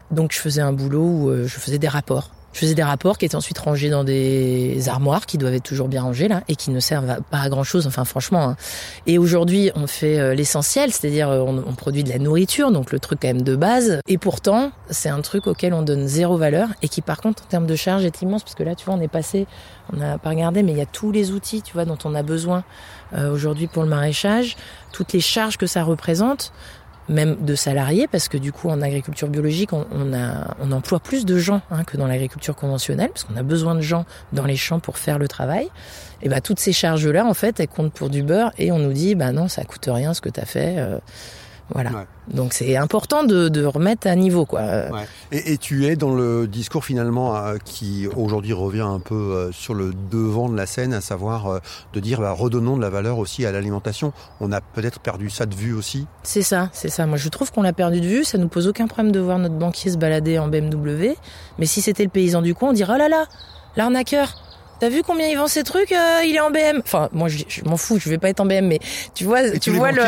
Donc, 0.10 0.32
je 0.34 0.40
faisais 0.40 0.62
un 0.62 0.74
boulot 0.74 1.04
où 1.04 1.30
euh, 1.30 1.48
je 1.48 1.60
faisais 1.60 1.78
des 1.78 1.88
rapports. 1.88 2.32
Je 2.54 2.60
faisais 2.60 2.76
des 2.76 2.84
rapports 2.84 3.18
qui 3.18 3.26
étaient 3.26 3.36
ensuite 3.36 3.58
rangés 3.58 3.90
dans 3.90 4.04
des 4.04 4.90
armoires 4.90 5.26
qui 5.26 5.38
doivent 5.38 5.54
être 5.54 5.64
toujours 5.64 5.88
bien 5.88 6.02
rangés 6.02 6.28
là 6.28 6.42
et 6.48 6.56
qui 6.56 6.72
ne 6.72 6.80
servent 6.80 7.22
pas 7.30 7.40
à 7.40 7.50
grand 7.50 7.64
chose. 7.64 7.88
Enfin 7.88 8.06
franchement. 8.06 8.50
Hein. 8.50 8.56
Et 9.08 9.18
aujourd'hui 9.18 9.72
on 9.76 9.88
fait 9.88 10.20
euh, 10.20 10.34
l'essentiel, 10.34 10.92
c'est-à-dire 10.92 11.30
euh, 11.30 11.40
on, 11.40 11.74
produit 11.74 12.04
de 12.04 12.10
la 12.10 12.20
nourriture, 12.20 12.72
donc 12.72 12.92
le 12.92 13.00
truc 13.00 13.20
quand 13.22 13.30
même 13.30 13.42
de 13.42 13.56
base. 13.56 14.00
Et 14.08 14.18
pourtant 14.18 14.72
c'est 14.90 15.10
un 15.10 15.22
truc 15.22 15.48
auquel 15.48 15.74
on 15.74 15.82
donne 15.82 16.08
zéro 16.08 16.38
valeur 16.38 16.70
et 16.82 16.90
qui 16.90 17.02
par 17.02 17.22
contre 17.22 17.44
en 17.44 17.48
termes 17.48 17.68
de 17.68 17.76
charge 17.76 18.04
est 18.04 18.22
immense 18.22 18.44
parce 18.44 18.60
là 18.60 18.76
tu 18.76 18.86
vois 18.86 18.96
on 18.96 19.02
est 19.02 19.08
passé, 19.08 19.48
on 19.94 19.98
n'a 19.98 20.18
pas 20.18 20.30
regardé, 20.30 20.64
mais 20.64 20.72
il 20.72 20.78
y 20.78 20.82
a 20.82 20.86
tous 20.86 21.12
les 21.12 21.32
outils 21.32 21.62
tu 21.62 21.74
vois 21.74 21.86
dont 21.86 21.98
on 22.04 22.14
a 22.16 22.24
besoin 22.24 22.64
euh, 23.14 23.32
aujourd'hui 23.32 23.68
pour 23.68 23.84
le 23.84 23.90
maraîchage, 23.90 24.58
toutes 24.92 25.14
les 25.14 25.20
charges 25.20 25.58
que 25.58 25.68
ça 25.68 25.84
représente 25.84 26.52
même 27.12 27.36
de 27.46 27.56
salariés, 27.56 28.08
parce 28.08 28.28
que 28.28 28.38
du 28.38 28.52
coup 28.52 28.70
en 28.70 28.82
agriculture 28.82 29.28
biologique, 29.28 29.74
on, 29.74 30.14
a, 30.14 30.56
on 30.60 30.72
emploie 30.72 31.00
plus 31.00 31.26
de 31.26 31.38
gens 31.38 31.62
hein, 31.70 31.84
que 31.84 31.98
dans 31.98 32.08
l'agriculture 32.08 32.56
conventionnelle, 32.56 33.10
parce 33.10 33.24
qu'on 33.26 33.38
a 33.38 33.44
besoin 33.44 33.76
de 33.76 33.82
gens 33.82 34.06
dans 34.34 34.46
les 34.46 34.56
champs 34.56 34.80
pour 34.80 34.98
faire 34.98 35.20
le 35.20 35.28
travail. 35.28 35.70
Et 36.24 36.30
bah 36.30 36.42
toutes 36.42 36.60
ces 36.60 36.74
charges-là, 36.74 37.26
en 37.26 37.34
fait, 37.34 37.60
elles 37.60 37.68
comptent 37.68 37.94
pour 37.94 38.10
du 38.10 38.24
beurre, 38.24 38.52
et 38.58 38.72
on 38.72 38.80
nous 38.80 38.94
dit, 38.94 39.16
bah 39.16 39.32
non, 39.32 39.48
ça 39.48 39.64
coûte 39.64 39.88
rien 39.92 40.14
ce 40.14 40.22
que 40.22 40.30
tu 40.30 40.40
as 40.40 40.46
fait. 40.46 40.76
Euh, 40.78 41.00
voilà. 41.74 41.92
Ouais. 41.92 42.08
Donc 42.28 42.54
c'est 42.54 42.76
important 42.78 43.24
de, 43.24 43.50
de, 43.50 43.66
remettre 43.66 44.08
à 44.08 44.16
niveau, 44.16 44.46
quoi. 44.46 44.62
Ouais. 44.62 45.06
Et, 45.32 45.54
et, 45.54 45.58
tu 45.58 45.86
es 45.86 45.96
dans 45.96 46.14
le 46.14 46.48
discours 46.48 46.86
finalement 46.86 47.36
euh, 47.36 47.58
qui 47.64 48.08
aujourd'hui 48.16 48.54
revient 48.54 48.82
un 48.82 49.00
peu 49.00 49.16
euh, 49.16 49.52
sur 49.52 49.74
le 49.74 49.92
devant 50.12 50.50
de 50.50 50.56
la 50.56 50.66
scène, 50.66 50.94
à 50.94 51.02
savoir 51.02 51.48
euh, 51.48 51.60
de 51.94 52.00
dire 52.00 52.22
bah, 52.22 52.32
redonnons 52.32 52.78
de 52.78 52.82
la 52.82 52.90
valeur 52.90 53.18
aussi 53.18 53.46
à 53.46 53.52
l'alimentation. 53.52 54.14
On 54.40 54.52
a 54.52 54.62
peut-être 54.62 55.00
perdu 55.00 55.30
ça 55.30 55.46
de 55.46 55.56
vue 55.56 55.74
aussi. 55.74 56.08
C'est 56.24 56.42
ça, 56.42 56.70
c'est 56.74 56.90
ça. 56.90 57.06
Moi 57.06 57.18
je 57.18 57.30
trouve 57.30 57.52
qu'on 57.52 57.64
l'a 57.64 57.74
perdu 57.74 58.02
de 58.02 58.08
vue. 58.08 58.24
Ça 58.24 58.38
nous 58.38 58.48
pose 58.48 58.68
aucun 58.68 58.88
problème 58.88 59.12
de 59.12 59.20
voir 59.20 59.40
notre 59.40 59.56
banquier 59.56 59.92
se 59.92 59.98
balader 59.98 60.40
en 60.40 60.48
BMW. 60.48 61.16
Mais 61.60 61.66
si 61.66 61.82
c'était 61.82 62.04
le 62.04 62.10
paysan 62.10 62.42
du 62.42 62.54
coin, 62.54 62.70
on 62.70 62.74
dirait 62.74 62.94
oh 62.96 62.98
là 62.98 63.10
là, 63.10 63.26
l'arnaqueur. 63.76 64.51
T'as 64.82 64.90
vu 64.90 65.04
combien 65.04 65.28
il 65.28 65.38
vend 65.38 65.46
ces 65.46 65.62
trucs 65.62 65.92
euh, 65.92 66.24
Il 66.26 66.36
est 66.36 66.40
en 66.40 66.50
BM. 66.50 66.80
Enfin, 66.84 67.08
moi, 67.12 67.28
je, 67.30 67.44
je 67.48 67.64
m'en 67.66 67.78
fous. 67.78 68.00
Je 68.00 68.10
vais 68.10 68.18
pas 68.18 68.30
être 68.30 68.40
en 68.40 68.48
BM, 68.48 68.66
mais 68.66 68.80
tu 69.14 69.26
vois, 69.26 69.44
Et 69.44 69.60
tu 69.60 69.70
vois 69.70 69.92
le 69.92 70.02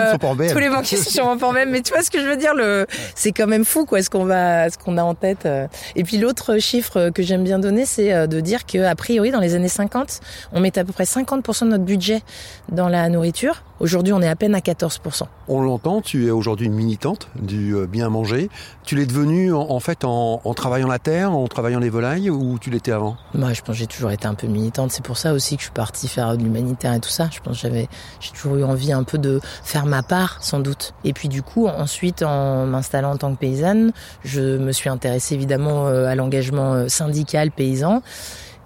tous 0.51 0.57
les 0.57 0.67
banquiers 0.69 0.97
sont 0.97 1.37
pas 1.37 1.45
en 1.45 1.53
BM. 1.53 1.69
Mais 1.69 1.81
tu 1.81 1.93
vois 1.93 2.01
ce 2.01 2.09
que 2.09 2.19
je 2.19 2.25
veux 2.25 2.37
dire 2.37 2.55
Le, 2.55 2.87
c'est 3.13 3.31
quand 3.33 3.45
même 3.45 3.65
fou, 3.65 3.85
quoi, 3.85 4.01
ce 4.01 4.09
qu'on 4.09 4.25
va, 4.25 4.71
ce 4.71 4.79
qu'on 4.79 4.97
a 4.97 5.03
en 5.03 5.13
tête. 5.13 5.45
euh. 5.45 5.67
Et 5.95 6.03
puis 6.03 6.17
l'autre 6.17 6.57
chiffre 6.57 7.11
que 7.11 7.21
j'aime 7.21 7.43
bien 7.43 7.59
donner, 7.59 7.85
c'est 7.85 8.11
euh, 8.13 8.25
de 8.25 8.39
dire 8.39 8.65
que 8.65 8.83
a 8.83 8.95
priori, 8.95 9.29
dans 9.29 9.39
les 9.39 9.53
années 9.53 9.67
50, 9.67 10.21
on 10.53 10.59
mettait 10.59 10.79
à 10.79 10.85
peu 10.85 10.91
près 10.91 11.03
50% 11.03 11.65
de 11.65 11.69
notre 11.69 11.83
budget 11.83 12.23
dans 12.71 12.89
la 12.89 13.09
nourriture. 13.09 13.61
Aujourd'hui, 13.83 14.13
on 14.13 14.21
est 14.21 14.29
à 14.29 14.37
peine 14.37 14.55
à 14.55 14.59
14%. 14.59 15.23
On 15.49 15.61
l'entend, 15.61 15.99
tu 15.99 16.25
es 16.25 16.31
aujourd'hui 16.31 16.67
une 16.67 16.73
militante 16.73 17.27
du 17.35 17.75
euh, 17.75 17.85
bien 17.85 18.07
manger. 18.07 18.49
Tu 18.85 18.95
l'es 18.95 19.05
devenue 19.05 19.53
en, 19.53 19.77
fait 19.81 20.05
en, 20.05 20.39
travaillant 20.55 20.87
la 20.87 20.99
terre, 20.99 21.33
en 21.33 21.45
travaillant 21.49 21.79
les 21.79 21.89
volailles 21.89 22.29
ou 22.29 22.57
tu 22.59 22.69
l'étais 22.69 22.93
avant? 22.93 23.17
Moi, 23.33 23.51
je 23.51 23.59
pense 23.59 23.75
que 23.75 23.79
j'ai 23.79 23.87
toujours 23.87 24.11
été 24.11 24.25
un 24.25 24.35
peu 24.35 24.47
militante. 24.47 24.93
C'est 24.93 25.03
pour 25.03 25.17
ça 25.17 25.33
aussi 25.33 25.57
que 25.57 25.63
je 25.63 25.65
suis 25.65 25.73
partie 25.73 26.07
faire 26.07 26.37
de 26.37 26.41
l'humanitaire 26.41 26.93
et 26.93 27.01
tout 27.01 27.09
ça. 27.09 27.27
Je 27.29 27.41
pense 27.41 27.57
que 27.57 27.67
j'avais, 27.67 27.89
j'ai 28.21 28.31
toujours 28.31 28.55
eu 28.55 28.63
envie 28.63 28.93
un 28.93 29.03
peu 29.03 29.17
de 29.17 29.41
faire 29.65 29.85
ma 29.85 30.01
part, 30.01 30.41
sans 30.41 30.61
doute. 30.61 30.93
Et 31.03 31.11
puis 31.11 31.27
du 31.27 31.41
coup, 31.41 31.67
ensuite, 31.67 32.23
en 32.23 32.65
m'installant 32.65 33.11
en 33.11 33.17
tant 33.17 33.33
que 33.33 33.39
paysanne, 33.39 33.91
je 34.23 34.55
me 34.59 34.71
suis 34.71 34.87
intéressée 34.87 35.35
évidemment 35.35 35.87
euh, 35.87 36.05
à 36.05 36.15
l'engagement 36.15 36.73
euh, 36.73 36.87
syndical 36.87 37.51
paysan. 37.51 38.01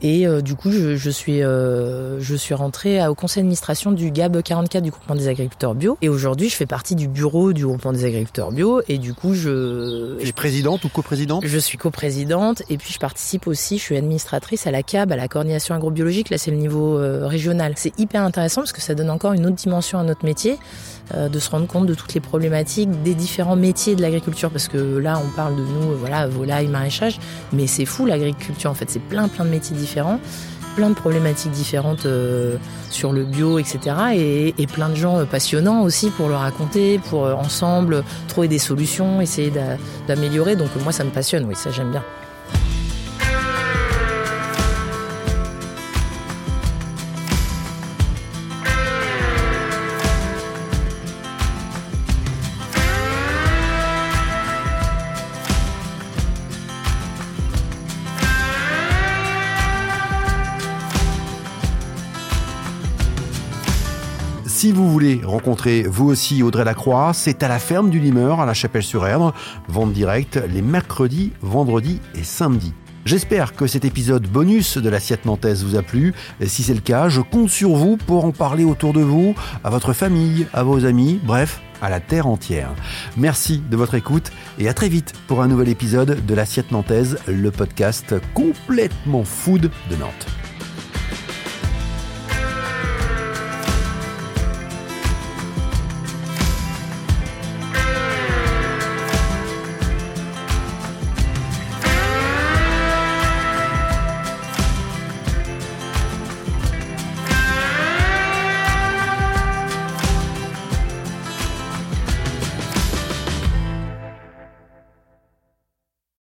Et 0.02 0.28
euh, 0.28 0.42
du 0.42 0.56
coup, 0.56 0.72
je, 0.72 0.96
je 0.96 1.10
suis 1.10 1.42
euh, 1.42 2.20
je 2.20 2.36
suis 2.36 2.54
rentrée 2.54 3.06
au 3.08 3.16
conseil 3.16 3.42
d'administration 3.42 3.92
du 3.92 4.12
GAB 4.12 4.42
44 4.42 4.84
du 4.84 4.92
groupement 4.92 5.16
des 5.16 5.28
agriculteurs 5.28 5.76
bio. 5.76 5.98
Et 6.02 6.10
aujourd'hui, 6.10 6.50
je 6.50 6.56
fais 6.56 6.66
partie 6.66 6.96
du 6.96 7.08
bureau 7.08 7.54
du 7.54 7.66
groupement 7.66 7.94
des 7.94 8.06
agriculteurs 8.06 8.52
bio. 8.52 8.82
Et 8.88 8.98
du 8.98 9.14
coup, 9.14 9.34
je. 9.34 10.18
Tu 10.20 10.28
es 10.28 10.32
présidente 10.32 10.84
ou 10.84 10.90
coprésidente? 10.90 11.44
Je 11.46 11.58
suis 11.58 11.78
coprésidente. 11.78 12.64
Et 12.70 12.78
puis, 12.78 12.94
je 12.94 13.00
participe 13.00 13.48
aussi. 13.48 13.78
Je 13.78 13.84
suis 13.84 13.98
administratrice 13.98 14.68
à 14.68 14.72
la 14.72 14.84
CAB, 14.84 15.12
à 15.12 15.16
la 15.16 15.28
coordination 15.28 15.76
agrobiologique. 15.76 16.30
Là, 16.30 16.38
c'est 16.38 16.52
le 16.52 16.58
niveau 16.58 16.98
euh, 16.98 17.28
régional. 17.28 17.74
C'est 17.76 17.98
hyper 18.00 18.22
intéressant 18.22 18.62
parce 18.62 18.74
que 18.74 18.82
ça 18.82 18.96
donne 18.96 19.10
encore 19.10 19.34
une 19.34 19.46
autre 19.46 19.56
dimension 19.56 20.00
à 20.00 20.04
notre 20.04 20.26
métier. 20.26 20.58
Euh, 21.16 21.30
de 21.30 21.40
se 21.40 21.50
rendre 21.50 21.68
compte 21.68 21.86
de 21.86 21.94
toutes 21.94 22.14
les 22.14 22.20
problématiques 22.20 22.90
des 23.04 23.14
différents 23.14 23.56
métiers 23.56 23.96
de 23.96 24.02
l'agriculture. 24.02 24.50
Parce 24.50 24.68
que 24.68 24.98
là 24.98 25.22
on 25.24 25.30
parle 25.36 25.56
de 25.56 25.62
nous 25.62 25.96
voilà 25.98 26.28
volaille 26.28 26.68
maraîchage. 26.68 27.20
Mais 27.54 27.66
c'est 27.66 27.86
fou 27.86 28.06
l'agriculture 28.06 28.72
en 28.72 28.74
fait. 28.74 28.90
C'est 28.90 29.00
plein 29.00 29.30
plein 29.30 29.46
de 29.46 29.50
métiers 29.50 29.76
différents 29.76 30.20
plein 30.76 30.90
de 30.90 30.96
problématiques 30.96 31.52
différentes 31.54 32.06
euh, 32.06 32.58
sur 32.92 33.12
le 33.12 33.24
bio 33.24 33.58
etc 33.58 33.80
et, 34.14 34.68
plein 34.68 34.90
de 34.90 34.96
gens 34.96 35.18
euh, 35.18 35.26
passionnants 35.26 35.82
aussi 35.82 36.12
pour 36.12 36.28
le 36.28 36.36
raconter 36.36 37.00
pour 37.00 37.24
ensemble 37.24 38.04
trouver 38.28 38.48
des 38.48 38.60
solutions 38.60 39.22
essayer 39.22 39.52
d'améliorer. 40.08 40.56
Donc 40.56 40.70
moi 40.84 40.92
ça 40.92 41.04
me 41.06 41.10
passionne. 41.10 41.46
Oui 41.46 41.56
ça 41.56 41.72
j'aime 41.72 41.92
bien 41.92 42.04
voulez 65.00 65.22
rencontrer 65.24 65.84
vous 65.84 66.08
aussi 66.08 66.42
Audrey 66.42 66.66
Lacroix, 66.66 67.12
c'est 67.14 67.44
à 67.44 67.48
la 67.48 67.60
ferme 67.60 67.92
du 67.92 68.00
Limeur 68.00 68.40
à 68.40 68.48
la 68.48 68.56
Chapelle-sur-Erdre, 68.56 69.32
vente 69.68 69.94
directe 69.94 70.42
les 70.52 70.64
mercredis, 70.64 71.34
vendredis 71.44 72.02
et 72.16 72.24
samedis. 72.24 72.74
J'espère 73.06 73.54
que 73.54 73.68
cet 73.68 73.86
épisode 73.86 74.26
bonus 74.26 74.80
de 74.80 74.90
l'assiette 74.90 75.26
nantaise 75.26 75.64
vous 75.64 75.76
a 75.76 75.84
plu. 75.84 76.16
Si 76.44 76.64
c'est 76.64 76.74
le 76.74 76.80
cas, 76.80 77.10
je 77.10 77.22
compte 77.22 77.52
sur 77.52 77.76
vous 77.76 77.98
pour 77.98 78.26
en 78.26 78.32
parler 78.32 78.64
autour 78.64 78.92
de 78.92 79.02
vous, 79.02 79.36
à 79.64 79.70
votre 79.70 79.94
famille, 79.94 80.48
à 80.52 80.64
vos 80.64 80.84
amis, 80.84 81.20
bref, 81.24 81.62
à 81.80 81.92
la 81.92 82.00
terre 82.00 82.26
entière. 82.26 82.72
Merci 83.18 83.62
de 83.70 83.78
votre 83.78 83.94
écoute 83.94 84.32
et 84.58 84.68
à 84.68 84.74
très 84.74 84.90
vite 84.90 85.14
pour 85.28 85.44
un 85.44 85.48
nouvel 85.48 85.70
épisode 85.70 86.26
de 86.26 86.34
l'assiette 86.34 86.72
nantaise, 86.72 87.20
le 87.28 87.52
podcast 87.52 88.16
complètement 88.34 89.24
food 89.24 89.70
de 89.92 89.96
Nantes. 89.96 90.47